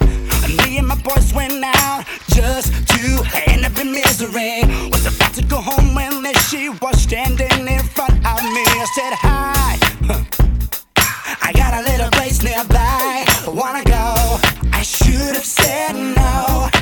[0.64, 4.62] Me and my boys went out just to end up in misery.
[4.90, 8.64] Was about to go home when there she was standing in front of me.
[8.66, 9.78] I said hi.
[11.42, 12.78] I got a little place nearby.
[12.80, 14.40] I Wanna go?
[14.72, 16.75] I should have said no.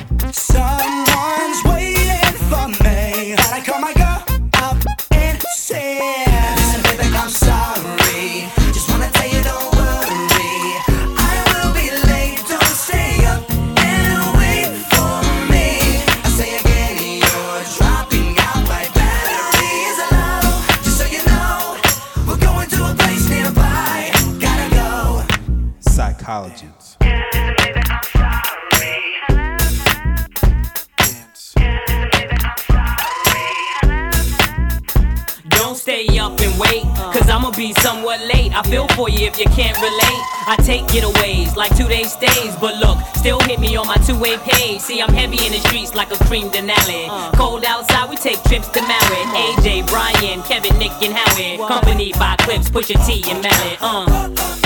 [37.13, 38.51] Cause I'ma be somewhat late.
[38.55, 40.21] I feel for you if you can't relate.
[40.47, 44.17] I take getaways like two day stays, but look, still hit me on my two
[44.19, 44.81] way page.
[44.81, 47.07] See, I'm heavy in the streets like a cream Denali.
[47.35, 49.21] Cold outside, we take trips to Maui.
[49.45, 51.57] AJ, Brian, Kevin, Nick, and Howie.
[51.67, 53.77] Company by Clipse, Pusha T and Malice.
[53.79, 54.62] Uh.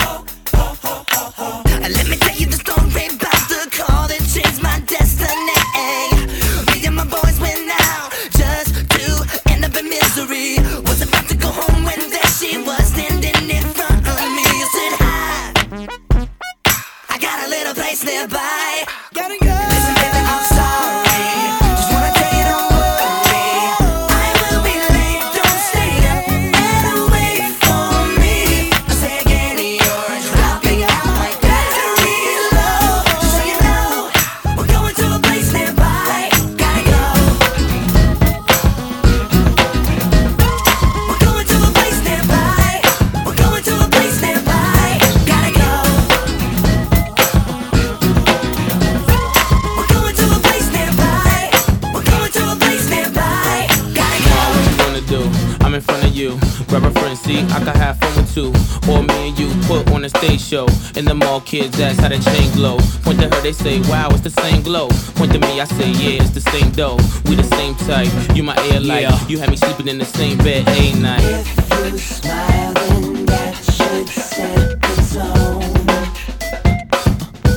[60.97, 62.79] And the mall kids ask how the chain glow.
[63.03, 64.87] Point to her, they say, wow, it's the same glow.
[65.13, 66.97] Point to me, I say, yeah, it's the same dough.
[67.25, 68.09] We the same type.
[68.35, 69.01] You my air light.
[69.01, 69.27] Yeah.
[69.27, 71.21] You had me sleeping in the same bed a night.
[71.21, 75.61] If You smile, then that should set the zone.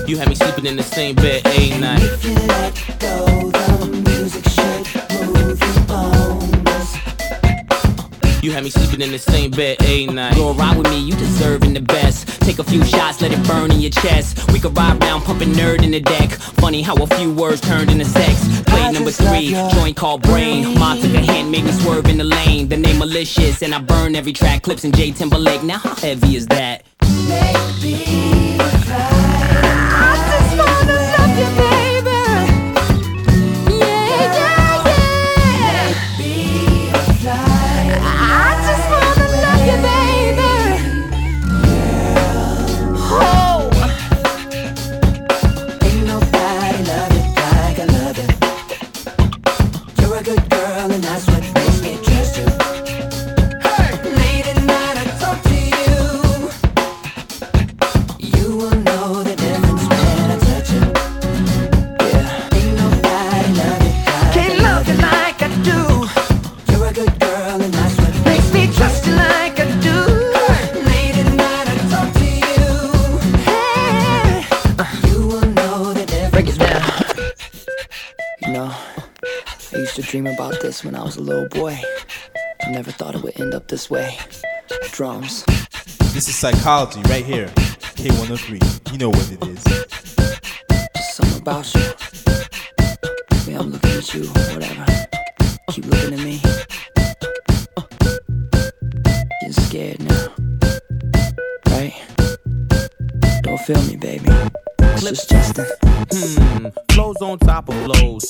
[0.06, 2.02] You had me sleeping in the same bed a night.
[2.02, 3.89] If you let go,
[8.42, 10.34] You had me sleeping in the same bed a night.
[10.34, 12.26] Go ride with me, you deserving the best.
[12.40, 14.50] Take a few shots, let it burn in your chest.
[14.50, 16.30] We could ride round, pumping nerd in the deck.
[16.30, 18.62] Funny how a few words turned into sex.
[18.62, 20.78] Play number three, joint called Brain.
[20.78, 22.68] Ma took a hand, made me swerve in the lane.
[22.68, 24.62] The name malicious, and I burn every track.
[24.62, 25.62] Clipse in J Timberlake.
[25.62, 26.84] Now how heavy is that?
[27.02, 27.20] Ain't
[80.80, 81.78] dream this when I was a little boy.
[82.62, 84.16] I never thought it would end up this way.
[84.92, 85.44] Drums.
[86.12, 87.48] This is psychology right here.
[87.96, 88.92] K103.
[88.92, 89.64] You know what it is.
[90.96, 91.80] Just something about you.
[93.46, 94.86] Yeah, I'm looking at you, whatever.
[95.70, 96.40] Keep looking at me.
[99.40, 100.34] Getting scared now.
[101.68, 101.94] Right?
[103.42, 104.28] Don't feel me, baby.
[104.80, 105.66] It's just Justin.
[106.12, 108.29] Hmm, flows on top of flows.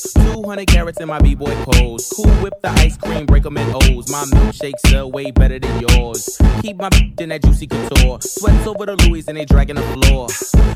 [0.61, 2.13] 200 carats in my b-boy pose.
[2.15, 4.11] Cool whip the ice cream, break 'em in O's.
[4.11, 6.39] My milkshakes sell way better than yours.
[6.63, 8.19] Keep my in that juicy couture.
[8.21, 10.29] Sweats over the Louis and they dragging the floor.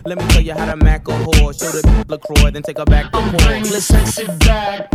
[0.07, 1.53] Let me tell you how to mac a whore.
[1.59, 3.43] Show the LaCroix, then take her back to port.
[3.43, 4.91] Bring the sexy back.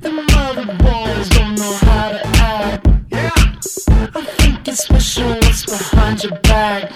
[0.00, 2.86] Them other boys don't know how to act.
[4.14, 6.95] I think it's special what's behind your back.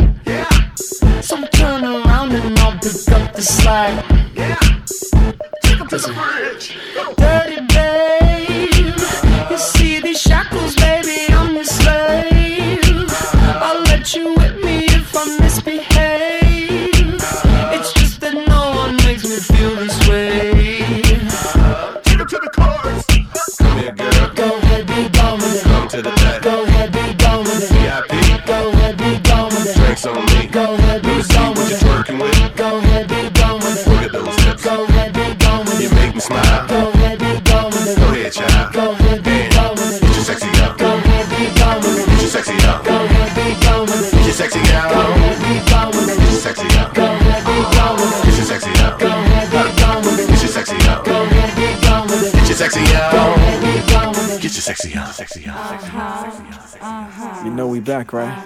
[57.80, 58.36] We back, right?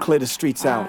[0.00, 0.88] Clear the streets out.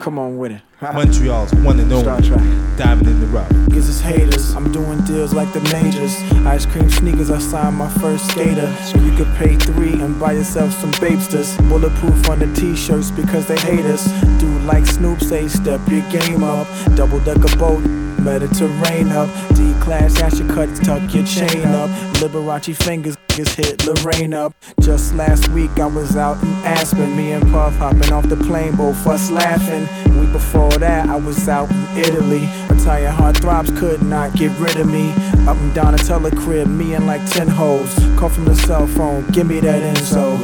[0.00, 0.62] Come on with it.
[0.80, 2.26] Montreal's one and Star only.
[2.26, 2.78] Trek.
[2.78, 3.50] Diamond in the rough.
[3.50, 4.54] Niggas is haters.
[4.54, 6.16] I'm doing deals like the majors.
[6.46, 8.74] Ice cream sneakers, I signed my first skater.
[8.76, 11.58] So you could pay three and buy yourself some Bapestas.
[11.68, 14.10] Bulletproof on the t-shirts because they hate us.
[14.40, 16.66] Dude like Snoop say, step your game up.
[16.96, 17.84] Double decker boat.
[18.18, 21.90] Mediterranean up, D-class Asscher cuts, tuck your chain up.
[22.20, 24.54] Liberace fingers niggas hit Lorraine up.
[24.80, 28.76] Just last week I was out in Aspen, me and Puff hopping off the plane,
[28.76, 29.88] both us laughing.
[30.18, 32.48] Week before that I was out in Italy.
[32.68, 35.12] Retired heart throbs could not get rid of me.
[35.48, 37.94] Up and down a teller crib, me and like ten hoes.
[38.16, 40.36] Call from the cell phone, give me that info.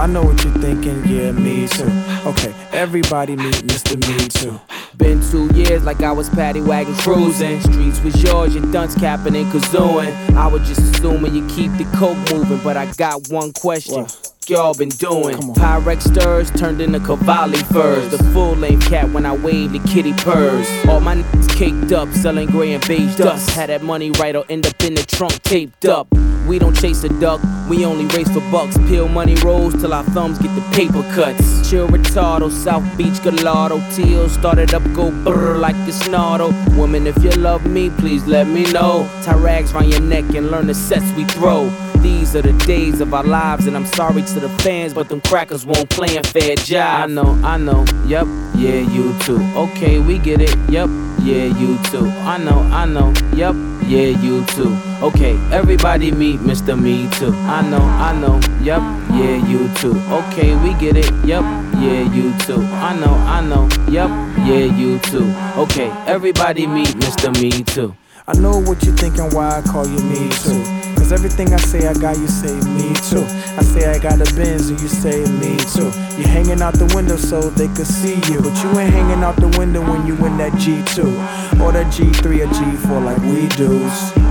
[0.00, 1.90] I know what you're thinking, yeah, me too.
[2.26, 3.96] Okay, everybody meet Mr.
[4.06, 4.60] Me Too.
[4.98, 7.60] Been two years like I was paddy wagon cruising.
[7.60, 10.12] Streets was yours, your dunce capping and kazooing.
[10.34, 14.06] I was just assuming you keep the coke moving, but I got one question.
[14.48, 18.10] Y'all been doing Pyrex stirs turned into Cavalli furs.
[18.10, 20.68] The full length cat when I wave the kitty purrs.
[20.88, 23.50] All my niggas caked up, selling gray and beige dust.
[23.50, 26.06] Had that money right or end up in the trunk taped up.
[26.46, 28.76] We don't chase a duck, we only race for bucks.
[28.88, 31.68] Peel money rolls till our thumbs get the paper cuts.
[31.68, 33.80] Chill retardo, South Beach Gallardo.
[33.90, 36.52] Teal started up, go brr like it's Nardo.
[36.76, 39.08] Woman, if you love me, please let me know.
[39.24, 41.68] Tie rags round your neck and learn the sets we throw.
[42.00, 45.20] These are the days of our lives, and I'm sorry to the fans, but them
[45.22, 46.80] crackers won't play fair jive.
[46.80, 49.40] I know, I know, yep, yeah, you too.
[49.56, 50.88] Okay, we get it, yep,
[51.20, 52.06] yeah, you too.
[52.20, 53.56] I know, I know, yep,
[53.86, 54.76] yeah, you too.
[55.02, 56.80] Okay, everybody meet Mr.
[56.80, 57.32] Me Too.
[57.34, 58.80] I know, I know, yep,
[59.12, 59.96] yeah, you too.
[60.10, 61.42] Okay, we get it, yep,
[61.78, 62.62] yeah, you too.
[62.62, 64.10] I know, I know, yep,
[64.46, 65.32] yeah, you too.
[65.56, 67.32] Okay, everybody meet Mr.
[67.40, 67.94] Me Too.
[68.28, 70.85] I know what you're thinking, why I call you me too.
[71.06, 73.22] Cause everything I say I got, you say me too.
[73.56, 75.92] I say I got a Benz and you say me too.
[76.18, 78.40] You hanging out the window so they could see you.
[78.40, 81.60] But you ain't hanging out the window when you in that G2.
[81.60, 84.25] Or that G3 or G4 like we do.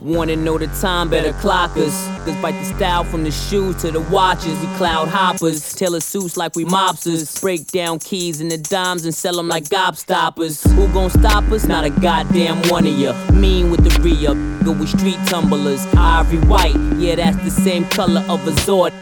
[0.00, 2.08] Wanna know the time, better clock us.
[2.40, 4.58] Bite the style from the shoes to the watches.
[4.60, 7.40] We cloud hoppers, tailor suits like we mobsters.
[7.40, 10.68] Break down keys and the dimes and sell them like gobstoppers.
[10.74, 11.66] Who gon' stop us?
[11.66, 13.12] Not a goddamn one of ya.
[13.32, 15.84] Mean with the re up, go with street tumblers.
[15.96, 18.92] Ivory white, yeah, that's the same color of a Zord.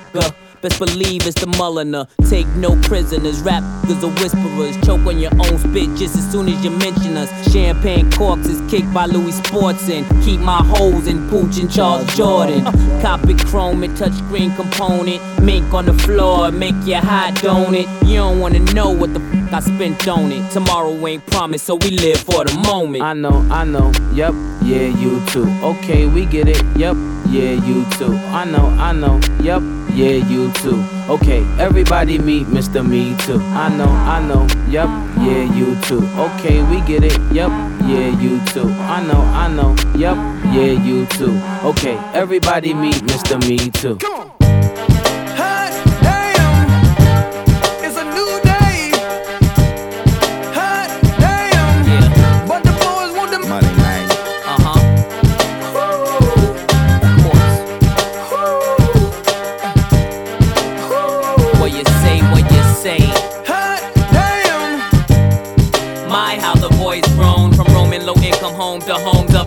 [0.63, 2.07] Best believe it's the Mulliner.
[2.29, 4.77] Take no prisoners, rap cause the whisperers.
[4.85, 7.31] Choke on your own spit just as soon as you mention us.
[7.51, 10.05] Champagne corks is kicked by Louis Sportson.
[10.23, 12.63] Keep my hoes in Pucci and Charles Jourdan.
[13.03, 15.21] Copy chrome and touchscreen component.
[15.43, 17.87] Mink on the floor, make you hot, don't it?
[18.07, 20.51] You don't wanna know what the f I spent on it.
[20.53, 23.03] Tomorrow ain't promised, so we live for the moment.
[23.03, 25.49] I know, I know, yep, yeah, you too.
[25.63, 26.97] Okay, we get it, yep,
[27.31, 28.15] yeah, you too.
[28.29, 29.63] I know, I know, yep,
[29.95, 30.85] yeah, you too.
[31.09, 32.87] Okay, everybody meet Mr.
[32.87, 33.41] Me Too.
[33.41, 34.89] I know, I know, yep,
[35.19, 36.07] yeah, you too.
[36.17, 37.51] Okay, we get it, yep,
[37.87, 38.69] yeah, you too.
[38.69, 40.17] I know, I know, yep,
[40.55, 41.39] yeah, you too.
[41.65, 43.39] Okay, everybody meet Mr.
[43.49, 43.99] Me Too.
[44.01, 44.40] It's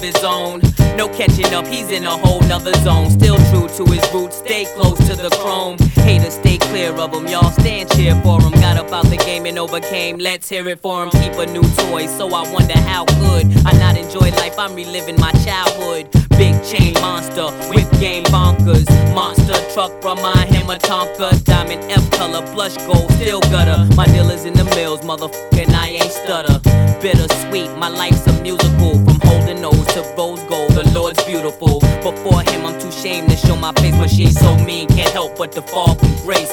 [0.04, 0.62] his own.
[0.96, 3.10] No catching up, he's in a whole nother zone.
[3.10, 5.78] Still true to his roots, stay close to the chrome.
[6.04, 8.52] Haters stay clear of them, y'all stand cheer for them.
[8.52, 11.10] Got up out the game and overcame, let's hear it for them.
[11.22, 14.60] Keep a new toy, so I wonder how could I not enjoy life?
[14.60, 16.10] I'm reliving my childhood.
[16.38, 18.88] Big chain monster, whip game bonkers.
[19.14, 21.44] Monster truck, from my of Tonka.
[21.44, 23.88] Diamond F color, blush gold, still gutter.
[23.96, 26.60] My dealers in the mills, motherfucking I ain't stutter.
[27.00, 28.94] Bittersweet, my life's a musical.
[29.06, 31.80] From holding nose to rose gold, the Lord's beautiful.
[32.02, 35.38] Before him, I'm too shamed to show my face, but she's so mean, can't help
[35.38, 36.52] but to fall from grace.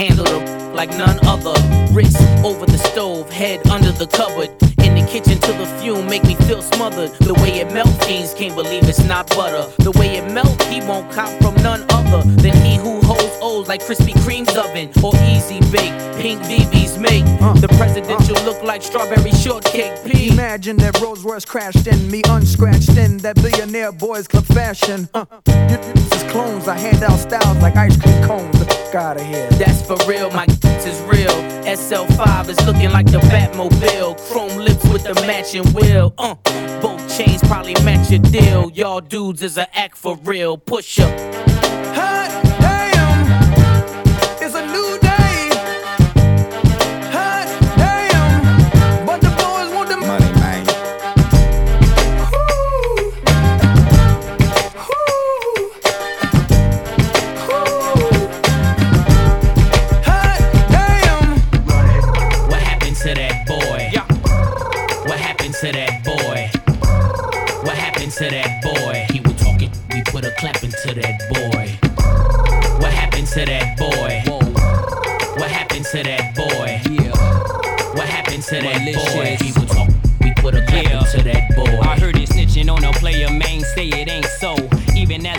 [0.00, 1.69] Handle them like none other.
[1.92, 4.50] Wrist over the stove, head under the cupboard.
[4.84, 7.10] In the kitchen till the fume make me feel smothered.
[7.18, 9.68] The way it melt, fiends can't believe it's not butter.
[9.82, 13.68] The way it melt, he won't cop from none other than he who holds O's
[13.68, 15.94] like Krispy Kreme's oven or Easy Bake.
[16.20, 17.24] Pink BB's make
[17.60, 19.92] the presidential look like strawberry shortcake.
[20.04, 20.30] P.
[20.30, 25.08] Imagine that Rolls Royce crashed in me, unscratched in that billionaire boys club fashion.
[25.12, 26.68] Uh, this is clones.
[26.68, 28.56] I hand out styles like ice cream cones.
[28.64, 29.48] Fuck outta here.
[29.52, 30.46] That's for real, my
[30.90, 31.30] is real.
[31.80, 34.16] SL5 is looking like the Batmobile.
[34.28, 36.12] Chrome lips with the matching wheel.
[36.18, 36.34] Uh,
[36.80, 38.70] both chains probably match your deal.
[38.72, 40.58] Y'all dudes is a act for real.
[40.58, 41.49] Push up.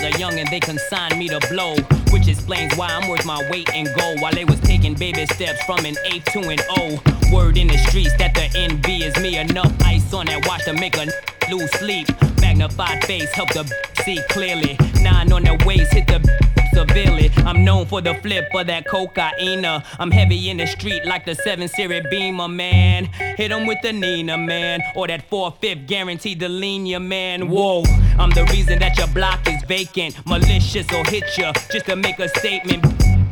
[0.03, 1.75] A youngin', they consigned me to blow,
[2.11, 4.19] which explains why I'm worth my weight in gold.
[4.19, 6.99] While they was taking baby steps from an A to an O.
[7.31, 9.37] Word in the streets that the NB is me.
[9.37, 11.05] Enough ice on that watch to make a
[11.51, 12.07] lose sleep.
[12.41, 13.63] Magnified face help the
[14.03, 14.75] see clearly.
[15.01, 16.19] Nine on the waist hit the
[16.73, 17.29] severely.
[17.45, 19.65] I'm known for the flip of that cocaine.
[19.65, 23.05] I'm heavy in the street like the 7 Series Beamer, man.
[23.37, 24.81] Hit 'em with the Nina, man.
[24.95, 27.49] Or that 4-5 guaranteed to lean you, man.
[27.49, 27.83] Whoa,
[28.19, 30.15] I'm the reason that your block is vacant.
[30.25, 32.83] Malicious or hit ya just to make a statement.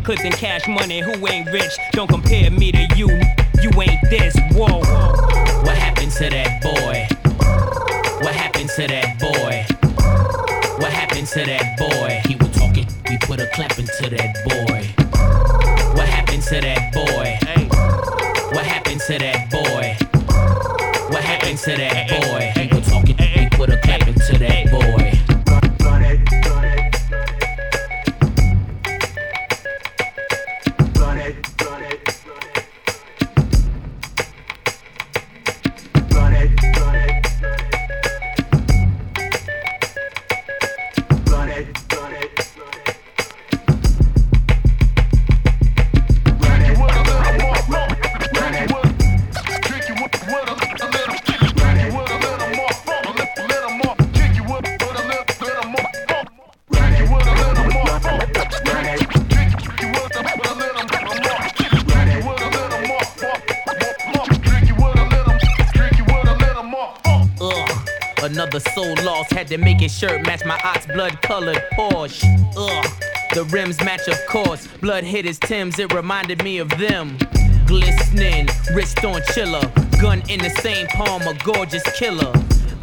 [0.03, 1.77] Clipse and cash money, who ain't rich?
[1.91, 3.07] Don't compare me to you.
[3.61, 4.79] You ain't this, whoa.
[5.63, 7.07] What happened to that boy?
[8.23, 9.65] What happened to that boy?
[10.81, 12.21] What happened to that boy?
[12.25, 14.87] He was talking, we put a clap into that boy.
[15.95, 17.37] What happened to that boy?
[18.55, 19.97] What happened to that boy?
[21.09, 22.18] What happened to that boy?
[69.49, 72.23] To make his shirt match my ox blood colored Porsche.
[72.55, 74.67] Ugh, the rims match, of course.
[74.79, 77.17] Blood hit his Tims, it reminded me of them.
[77.65, 79.61] Glistening, wrist on chiller.
[79.99, 82.31] Gun in the same palm, a gorgeous killer.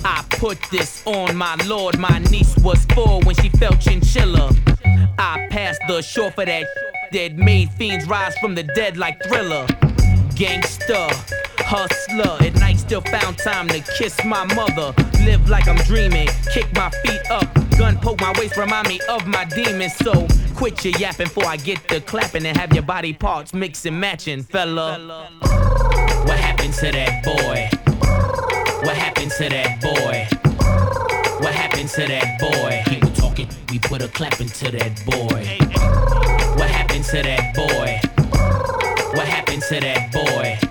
[0.05, 1.99] I put this on my lord.
[1.99, 4.53] My niece was four when she felt chinchilla.
[5.19, 6.67] I passed the shore for that
[7.13, 9.67] that made fiends rise from the dead like thriller.
[10.35, 11.09] Gangster,
[11.59, 14.93] hustler, at night still found time to kiss my mother.
[15.27, 17.49] Live like I'm dreaming, kick my feet up.
[17.77, 19.97] Gun poke my waist, remind me of my demons.
[19.97, 20.25] So
[20.55, 24.01] quit your yapping before I get the clapping and have your body parts mix and
[24.01, 25.29] matching, fella.
[26.27, 27.69] What happened to that boy?
[28.87, 30.29] What happened to that boy?
[31.45, 32.85] What happened to that boy?
[33.03, 35.45] Was talking, we put a clap into that boy.
[36.57, 38.01] What happened to that boy?
[39.17, 40.66] What happened to that boy?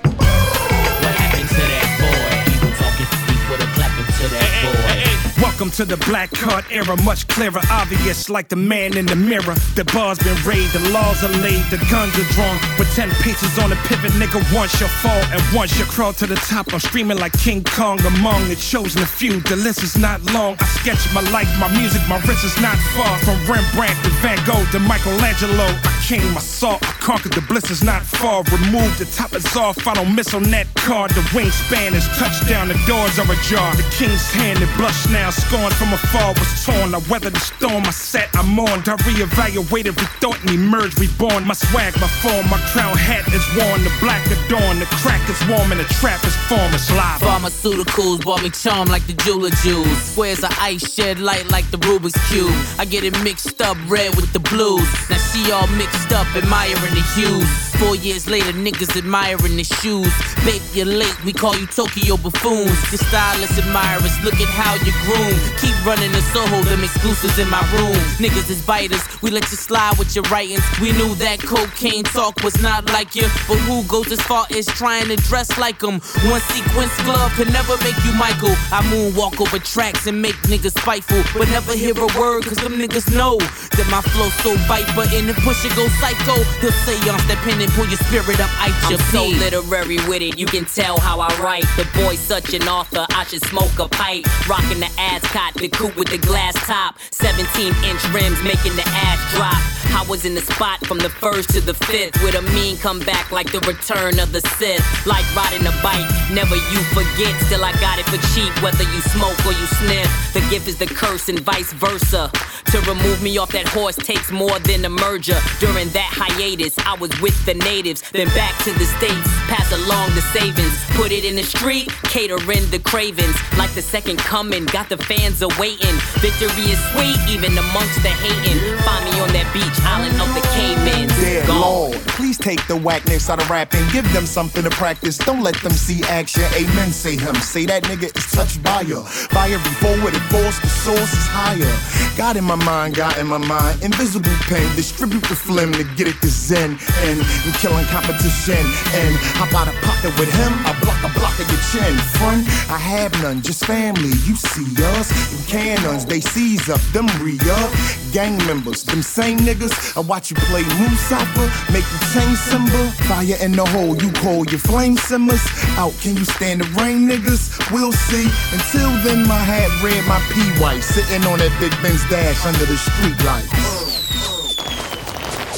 [5.56, 9.56] Welcome to the black card era, much clearer, obvious like the man in the mirror.
[9.80, 12.60] The bar's been raised, the laws are laid, the guns are drawn.
[12.78, 16.28] With 10 paces on the pivot, nigga, once you fall and once you crawl to
[16.28, 16.74] the top.
[16.74, 19.40] I'm streaming like King Kong among the chosen few.
[19.48, 20.58] The list is not long.
[20.60, 24.36] I sketch my life, my music, my wrist is not far from Rembrandt to Van
[24.44, 25.72] Gogh to Michelangelo.
[25.72, 28.44] I came, I saw, I conquered the bliss is not far.
[28.52, 29.88] Remove the top is off.
[29.88, 31.12] I don't miss on that card.
[31.12, 33.74] The wingspan is touchdown, the doors are ajar.
[33.76, 36.94] The king's hand and blush now, scorn from afar was torn.
[36.96, 38.90] I weathered the storm, I sat, I mourned.
[38.90, 41.46] I reevaluated, rethought, and emerged reborn.
[41.46, 43.84] My swag, my form, my crown hat is worn.
[43.84, 47.22] The black adorned, the crack is warm, and the trap is form is live.
[47.22, 49.98] Pharmaceuticals bought me charm like the jeweler jewels.
[50.14, 52.54] Squares of ice shed light like the Rubik's Cube.
[52.80, 54.88] I get it mixed up red with the blues.
[55.10, 57.75] Now she all mixed up, admiring the hues.
[57.80, 60.12] Four years later, niggas admiring the shoes.
[60.46, 62.80] Babe, you're late, we call you Tokyo buffoons.
[62.90, 65.36] The stylist admirers, look at how you groom.
[65.60, 67.98] Keep running the Soho, them exclusives in my room.
[68.18, 70.64] Niggas is biters, we let you slide with your writings.
[70.80, 74.66] We knew that cocaine talk was not like you, but who goes as far as
[74.68, 76.00] trying to dress like them?
[76.32, 78.56] One sequence glove can never make you Michael.
[78.72, 82.80] I moonwalk over tracks and make niggas spiteful, but never hear a word, cause them
[82.80, 86.40] niggas know that my flow so bite button and push it go psycho.
[86.62, 89.98] He'll say y'all step in and pull your spirit up, I I'm your so literary
[90.08, 91.66] with it, you can tell how I write.
[91.78, 94.26] The boy's such an author, I should smoke a pipe.
[94.48, 97.00] Rocking the ascot, the coupe with the glass top.
[97.12, 99.85] 17 inch rims making the ass drop.
[99.96, 103.32] I was in the spot from the first to the fifth with a mean comeback
[103.32, 104.84] like the return of the Sith.
[105.08, 107.32] Like riding a bike, never you forget.
[107.48, 110.12] Still, I got it for cheap, whether you smoke or you sniff.
[110.34, 112.30] The gift is the curse and vice versa.
[112.72, 115.40] To remove me off that horse takes more than a merger.
[115.60, 119.30] During that hiatus, I was with the natives, then back to the states.
[119.48, 123.36] Pass along the savings, put it in the street, catering the cravings.
[123.58, 125.96] Like the second coming, got the fans awaiting.
[126.20, 128.60] Victory is sweet, even amongst the hating.
[128.84, 131.08] Find me on that beach, island of the cavemen.
[131.20, 133.86] Dear Lord, please take the whackness out of rapping.
[133.92, 135.18] Give them something to practice.
[135.18, 136.44] Don't let them see action.
[136.56, 136.92] Amen.
[136.92, 137.36] Say him.
[137.36, 139.04] Say that nigga is touched by ya.
[139.04, 140.60] Fire be forward and force.
[140.60, 141.76] The source is higher.
[142.18, 143.84] God in my mind, God in my mind.
[143.84, 144.66] Invisible pen.
[144.76, 146.80] Distribute the phlegm to get it to Zen.
[147.06, 148.64] And I'm killing competition.
[148.98, 150.52] And hop out of pocket with him.
[150.66, 151.94] I block a block of your chin.
[152.18, 153.42] Friend, I have none.
[153.42, 154.16] Just family.
[154.26, 154.68] You see
[154.98, 155.12] us.
[155.34, 156.06] And cannons.
[156.06, 156.82] They seize up.
[156.96, 157.72] Them re up.
[158.12, 158.84] Gang members.
[158.84, 159.75] Them same niggas.
[159.96, 161.48] I watch you play Moosopper.
[161.72, 162.86] Make you change symbol.
[163.08, 163.96] Fire in the hole.
[163.96, 165.42] You call your flame simmers.
[165.78, 165.94] Out.
[166.02, 167.72] Can you stand the rain, niggas?
[167.72, 168.28] We'll see.
[168.54, 170.84] Until then, my hat red, my pea white.
[170.84, 173.52] Sitting on that big Benz dash under the street lights.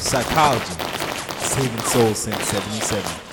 [0.02, 0.74] Psychology.
[1.40, 3.27] Saving souls since 77.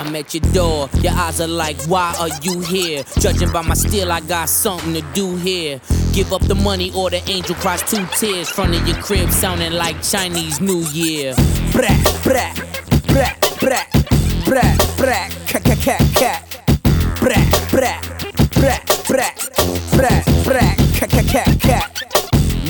[0.00, 3.04] I'm at your door, your eyes are like, why are you here?
[3.18, 5.78] Judging by my steel, I got something to do here.
[6.14, 8.48] Give up the money or the angel cries two tears.
[8.48, 11.34] Front of your crib sounding like Chinese New Year.
[11.70, 12.56] Brat, brat,
[13.08, 13.92] brat, brat,
[14.46, 16.62] brat, brat, cat, cat, cat, cat.
[17.20, 18.02] Brat, brat,
[18.52, 19.36] brat, brat,
[19.92, 21.89] brat, brat, cat, cat, cat, cat.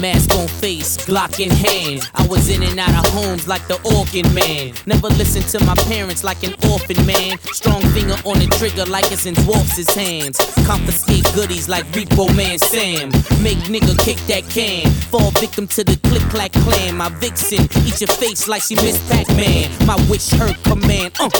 [0.00, 2.08] Mask on face, Glock in hand.
[2.14, 4.72] I was in and out of homes like the organ man.
[4.86, 7.38] Never listened to my parents like an orphan man.
[7.52, 10.38] Strong finger on the trigger like it's in dwarfs' hands.
[10.66, 13.10] Confiscate goodies like Repo Man Sam.
[13.42, 14.90] Make nigga kick that can.
[15.10, 16.96] Fall victim to the click clack clan.
[16.96, 19.70] My vixen, eat your face like she missed Pac Man.
[19.86, 21.12] My wish, her command.
[21.20, 21.30] Uh.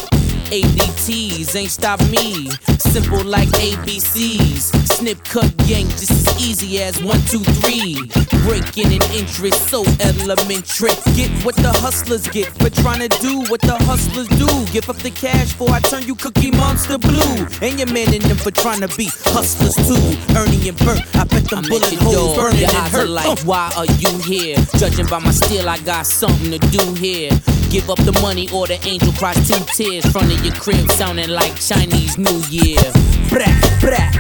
[0.51, 2.51] ADTs ain't stop me.
[2.79, 4.75] Simple like ABCs.
[4.89, 7.95] Snip, cut, yank, just as easy as one, two, three.
[8.43, 10.91] Breaking an interest so elementary.
[11.15, 14.49] Get what the hustlers get for trying to do what the hustlers do.
[14.73, 17.47] Give up the cash for I turn you cookie monster blue.
[17.63, 20.03] And your man in them for trying to be hustlers too.
[20.37, 23.09] Ernie and Bert, I bet them bullet holes burning Your and eyes are hurt.
[23.09, 23.37] like, Uh.
[23.45, 24.57] Why are you here?
[24.79, 27.31] Judging by my steel, I got something to do here.
[27.71, 30.05] Give up the money or the angel cries two tears.
[30.11, 32.81] Front of your crib sounding like Chinese New Year.
[33.29, 34.13] Brat, brat,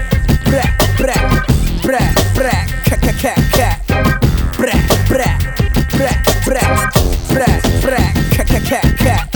[0.45, 1.47] brat, brat,
[1.83, 3.87] brat, brat, cat, cat, cat, cat.
[4.57, 5.41] Brat, brat,
[5.91, 6.93] brat, brat,
[7.29, 9.27] brat, brat, cat, cat, cat, cat.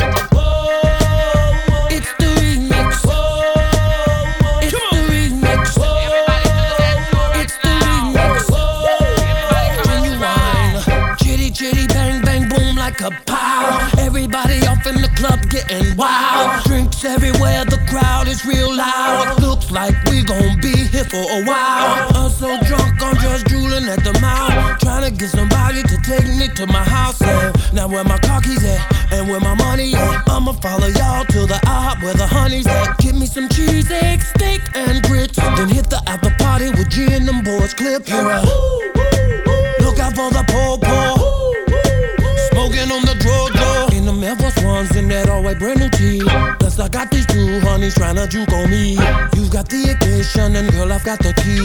[11.54, 13.88] Chitty bang bang boom like a pow.
[13.96, 16.64] Everybody off in the club getting wild.
[16.94, 19.40] Drinks everywhere, the crowd is real loud.
[19.40, 22.06] Looks like we gon' be here for a while.
[22.14, 24.78] I'm so drunk, I'm just drooling at the mouth.
[24.78, 28.40] Trying to get somebody to take me to my house and Now where my car
[28.40, 30.28] keys at and where my money at?
[30.28, 32.98] I'ma follow y'all to the IHOP where the honey's at.
[32.98, 35.36] Give me some cheese, egg, steak, and grits.
[35.36, 37.74] Then hit the after party with G and them boys.
[37.74, 38.22] Clip here.
[39.82, 41.54] Look out for the poor poor.
[42.50, 43.98] Smoking on the drug door.
[43.98, 46.22] In Air Force Ones in that all white brand new tee.
[46.94, 48.92] Plus I got these two honeys trying to juke on me.
[48.92, 51.58] You got the ignition and girl I've got the key.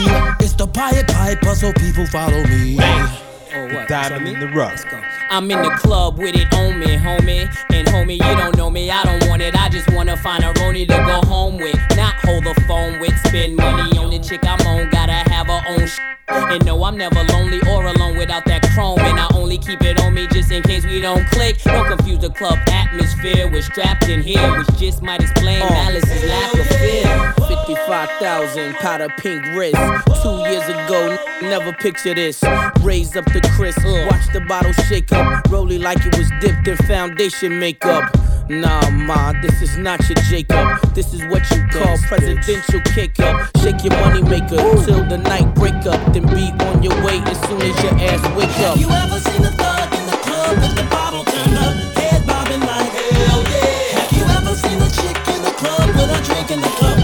[0.44, 2.78] It's the Pied Piper so people follow me.
[2.80, 3.88] Oh, what?
[3.88, 4.84] Diamond in the rough.
[5.32, 7.46] I'm in the club with it on me, homie.
[7.72, 9.56] And homie, you don't know me, I don't want it.
[9.56, 11.80] I just wanna find a Roni to go home with.
[11.96, 13.16] Not hold the phone with.
[13.28, 16.00] Spend money on the chick I'm on, gotta have her own sh.
[16.30, 19.00] And no, I'm never lonely or alone without that chrome.
[19.00, 21.62] And I only keep it on me just in case we don't click.
[21.64, 23.48] Don't confuse the club atmosphere.
[23.52, 25.70] We're strapped in here, which just might explain uh.
[25.70, 27.39] Malice's lack of fear.
[27.50, 29.76] 55,000 powder pink wrist.
[30.22, 32.43] Two years ago, never picture this.
[32.82, 35.50] Raise up the crisp, uh, watch the bottle shake up.
[35.50, 38.16] Rolly like it was dipped in foundation makeup.
[38.50, 40.80] Nah, ma, this is not your Jacob.
[40.93, 43.50] This is what you call presidential kick up.
[43.58, 46.14] Shake your money maker till the night break up.
[46.14, 48.78] Then be on your way as soon as your ass wake up.
[48.78, 52.62] You ever seen a thug in the club with the bottle turned up, head bobbing
[52.62, 53.97] like hell yeah?
[53.97, 56.99] Have you ever seen a chick in the club with a drink in the cup,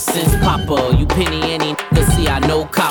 [0.00, 0.96] since popper.
[0.96, 1.74] You penny any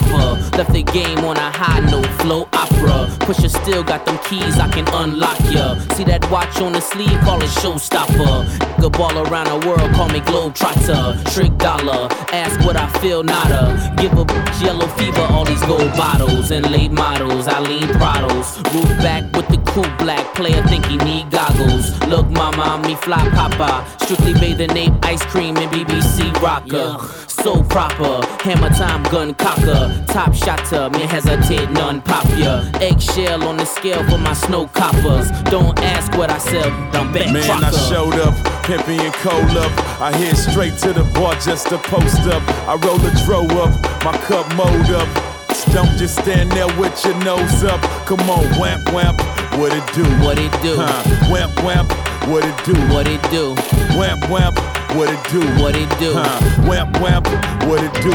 [0.10, 3.08] Left the game on a high note, flow opera.
[3.26, 5.80] Pusha still got them keys, I can unlock ya.
[5.96, 8.70] See that watch on the sleeve, call it showstopper.
[8.80, 11.34] Nigga ball around the world, call me globetrotter.
[11.34, 13.94] Trick dollar, ask what I feel, nada.
[13.98, 17.48] Give a bitch yellow fever, all these gold bottles and late models.
[17.48, 21.98] I lean throttles, roof back with the cool black player, think he need goggles.
[22.08, 23.86] Look, mama, me fly papa.
[24.04, 26.98] Strictly bathing ape, ice cream, and BBC rocker.
[27.44, 30.04] So proper, hammer time gun cocker.
[30.08, 32.70] Top shotter, me hesitate, none pop ya.
[32.82, 35.32] Eggshell on the scale for my snow coppers.
[35.44, 38.36] Don't ask what I sell, I'm back Man, I showed up,
[38.66, 39.72] pimping and cold up.
[40.02, 42.44] I head straight to the bar just to post up.
[42.68, 43.72] I roll a dro up,
[44.04, 45.08] my cup mold up.
[45.72, 47.80] Don't just stand there with your nose up.
[48.06, 49.22] Come on, wamp wamp,
[49.58, 50.04] what it do?
[50.26, 50.76] What it do?
[50.78, 51.32] Huh?
[51.32, 51.90] Wamp wamp,
[52.28, 52.74] what it do?
[52.94, 53.56] What it do?
[53.98, 54.58] Wamp wamp,
[54.96, 55.42] what it do?
[55.62, 56.14] What it do?
[56.14, 56.68] Huh?
[56.68, 57.28] Wamp wamp,
[57.68, 58.12] what it do?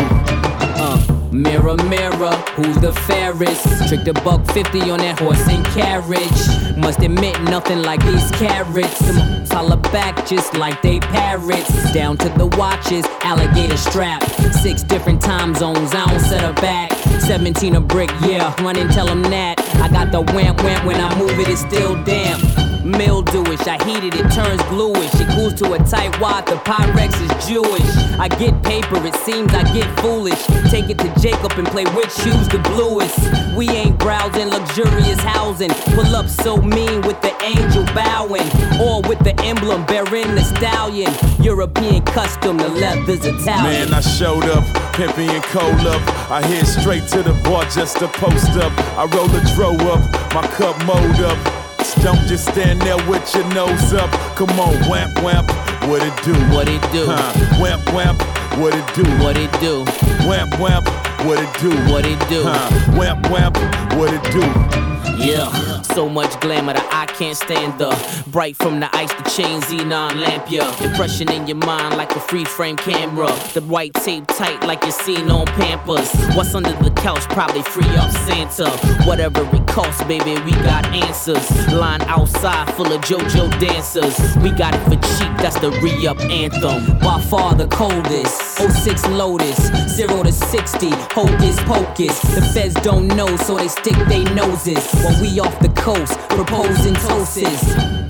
[0.77, 0.99] Uh,
[1.33, 3.89] mirror, mirror, who's the fairest?
[3.89, 6.77] Trick the buck 50 on that horse and carriage.
[6.77, 8.99] Must admit, nothing like these carrots.
[9.01, 11.93] Them holler back just like they parrots.
[11.93, 14.23] Down to the watches, alligator strap.
[14.63, 16.93] Six different time zones, I don't set her back.
[17.21, 19.61] 17 a brick, yeah, run and tell them that.
[19.77, 22.74] I got the wamp wamp when I move it, it's still damp.
[22.85, 25.09] Mildewish, I heat it, it turns bluish.
[25.15, 27.81] It cools to a tight wad, the Pyrex is Jewish.
[28.21, 30.45] I get paper, it seems I get foolish.
[30.71, 33.17] Take it to Jacob and play which shoes the bluest.
[33.57, 35.71] We ain't browsing luxurious housing.
[35.97, 38.49] Pull up so mean with the angel bowing.
[38.79, 41.13] Or with the emblem bearing the stallion.
[41.43, 43.89] European custom, the leather's Italian.
[43.89, 46.03] Man, I showed up, pimping and cold up.
[46.31, 48.73] I head straight to the bar just to post up.
[48.99, 51.64] I roll a dro up, my cup mold up.
[52.05, 54.11] Don't just stand there with your nose up.
[54.37, 55.49] Come on, wamp wamp,
[55.89, 56.35] what it do?
[56.55, 57.07] What it do?
[57.09, 57.59] Huh?
[57.59, 58.21] Wamp wamp,
[58.59, 59.05] what it do?
[59.25, 59.85] What it do?
[60.29, 60.87] Wamp wamp,
[61.25, 61.71] what it do?
[61.91, 62.43] What it do?
[62.45, 62.99] Huh?
[62.99, 63.57] Wamp wamp,
[63.97, 64.94] what it do?
[65.17, 67.91] Yeah, so much glamour that I can't stand the
[68.29, 70.69] bright from the ice, the chain xenon lamp, yeah.
[70.83, 73.29] Impression in your mind like a free frame camera.
[73.55, 76.11] The white tape tight like you're seen on Pampers.
[76.35, 77.23] What's under the couch?
[77.31, 78.71] Probably free up Santa.
[79.07, 81.49] Whatever it costs, baby, we got answers.
[81.73, 84.19] Line outside full of JoJo dancers.
[84.43, 86.99] We got it for cheap, that's the re up anthem.
[86.99, 88.59] By far the coldest.
[88.59, 89.59] 06 Lotus,
[89.89, 92.21] 0 to 60, hocus pocus.
[92.35, 94.85] The feds don't know, so they stick their noses.
[95.05, 97.37] While we off the coast, proposing toasts.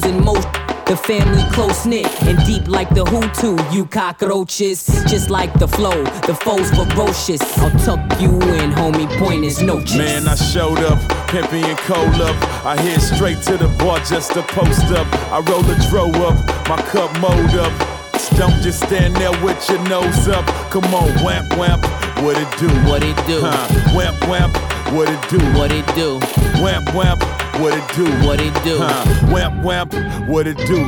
[0.04, 0.46] In most
[0.86, 4.86] the family close knit and deep like the Hutu, you cockroaches.
[5.08, 7.42] Just like the flow, the foes ferocious.
[7.58, 9.08] I'll tuck you in, homie.
[9.18, 9.96] Point is no chase.
[9.96, 12.36] Man, I showed up, pimping and cold up.
[12.64, 15.08] I head straight to the bar just to post up.
[15.32, 17.93] I roll a dro up, my cup mold up.
[18.36, 20.44] Don't just stand there with your nose up.
[20.70, 21.84] Come on, wamp wamp,
[22.22, 22.68] what it do?
[22.88, 23.40] What it do?
[23.42, 23.94] Huh?
[23.94, 24.56] Wamp wamp,
[24.92, 25.38] what it do?
[25.56, 26.18] What it do?
[26.62, 27.22] Wamp wamp,
[27.60, 28.04] what it do?
[28.26, 28.78] What it do?
[28.80, 29.32] Huh?
[29.32, 29.94] Wamp wamp,
[30.28, 30.84] what it do?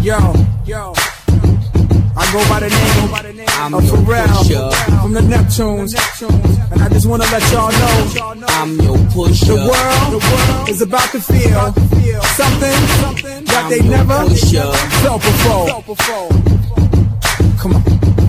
[0.00, 0.32] Yo,
[0.64, 1.05] yo.
[2.18, 5.92] I go by the name, I'm a Pharrell from the Neptunes.
[6.72, 9.46] And I just wanna let y'all know I'm your pusher.
[9.46, 11.72] the world is about to feel
[12.40, 14.72] something that they I'm never pusher.
[15.02, 16.28] felt before.
[17.58, 18.25] Come on.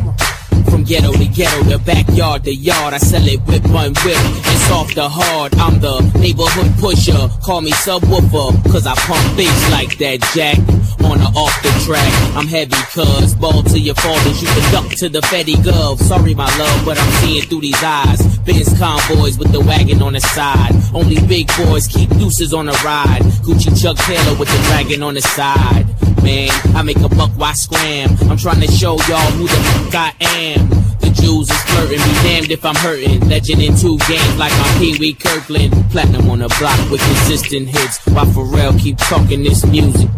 [0.88, 4.24] Ghetto to ghetto, the backyard to yard, I sell it with one whip.
[4.56, 7.28] It's off the hard, I'm the neighborhood pusher.
[7.44, 10.56] Call me subwoofer, cause I pump bass like that jack.
[11.04, 12.08] On or off the track,
[12.40, 16.00] I'm heavy cuz ball to your fathers, you can duck to the Fetty Gov.
[16.00, 18.24] Sorry my love, but I'm seeing through these eyes.
[18.48, 20.72] Benz convoys with the wagon on the side.
[20.94, 23.24] Only big boys keep deuces on the ride.
[23.44, 25.86] Gucci Chuck Taylor with the dragon on the side.
[26.24, 28.10] Man, I make a buck, why scram?
[28.30, 30.70] I'm trying to show y'all who the fuck I am.
[31.00, 33.28] The Jews is flirting, be damned if I'm hurting.
[33.30, 35.74] Legend in two games like I'm Pee Wee Kirkland.
[35.92, 38.06] Platinum on the block with consistent hits.
[38.08, 40.10] While Pharrell keep talking this music.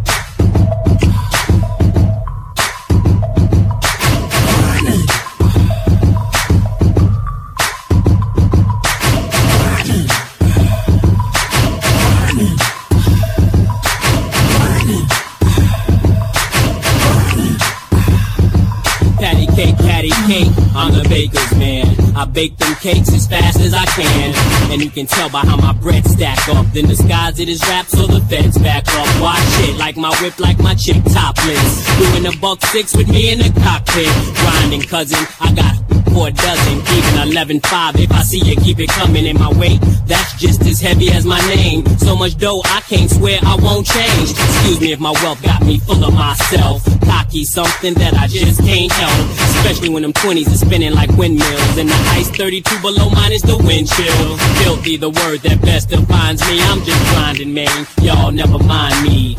[22.20, 24.36] I bake them cakes as fast as I can.
[24.74, 26.66] And you can tell by how my bread stack up.
[26.74, 29.22] Then the skies it is rap, so the feds back up.
[29.22, 31.88] Watch it, like my whip, like my chick topless.
[31.98, 34.12] Doing a buck six with me in the cockpit.
[34.36, 35.79] Grinding, cousin, I got
[36.14, 37.96] for a dozen, even 11 5.
[37.96, 41.26] If I see you keep it coming in my way, that's just as heavy as
[41.26, 41.86] my name.
[41.98, 44.32] So much dough, I can't swear I won't change.
[44.32, 46.84] Excuse me if my wealth got me full of myself.
[47.06, 49.30] Cocky, something that I just can't help.
[49.58, 51.78] Especially when them 20s are spinning like windmills.
[51.78, 54.38] And the ice 32 below mine is the wind chill.
[54.64, 56.62] Filthy, the word that best defines me.
[56.62, 57.88] I'm just grinding, man.
[58.02, 59.36] Y'all never mind me.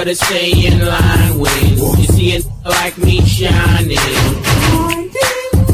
[0.00, 1.78] Better stay in line with.
[1.78, 3.98] You see it like me shining.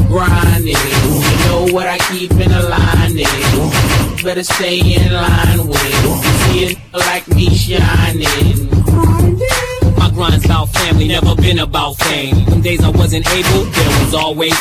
[0.09, 0.75] Grinding.
[0.75, 4.21] You know what I keep in line is.
[4.21, 6.03] Better stay in line with.
[6.03, 8.69] You see it like me shining.
[9.95, 12.43] My grind's about family, never been about fame.
[12.47, 14.59] Them days I wasn't able, there was always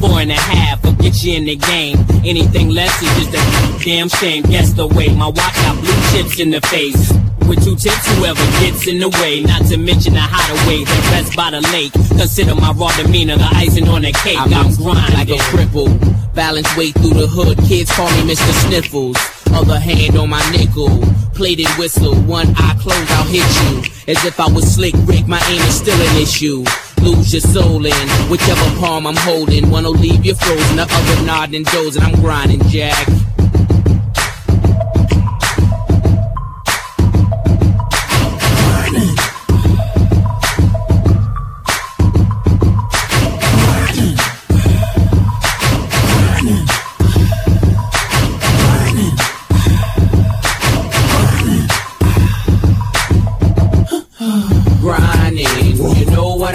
[0.00, 0.82] four and a half.
[0.86, 1.98] I'll get you in the game.
[2.24, 4.44] Anything less is just a damn shame.
[4.44, 7.27] Guess the way my watch got blue chips in the face.
[7.48, 9.40] With two tips, whoever gets in the way.
[9.40, 11.92] Not to mention the hideaway the rests by the lake.
[11.92, 14.36] Consider my raw demeanor the icing on the cake.
[14.38, 15.88] I'm, I'm grinding like a cripple.
[16.34, 17.56] Balance weight through the hood.
[17.64, 18.52] Kids call me Mr.
[18.68, 19.16] Sniffles.
[19.54, 21.00] Other hand on my nickel.
[21.32, 22.14] Plated whistle.
[22.28, 24.12] One eye closed, I'll hit you.
[24.12, 26.64] As if I was slick Rick, my aim is still an issue.
[27.00, 29.70] Lose your soul in whichever palm I'm holding.
[29.70, 32.02] One'll leave you frozen, the other nodding dozing.
[32.02, 33.08] I'm grinding, Jack.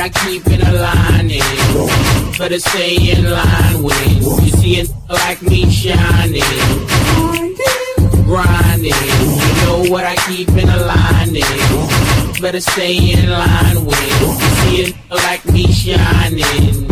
[0.04, 2.38] I keep it a line is.
[2.38, 4.44] Better stay in line with.
[4.44, 6.44] You see it like me shining.
[8.26, 8.92] Grinding.
[8.92, 12.42] You know what I keep in a line is.
[12.42, 14.22] Better stay in line with.
[14.22, 16.84] You see it like me shining.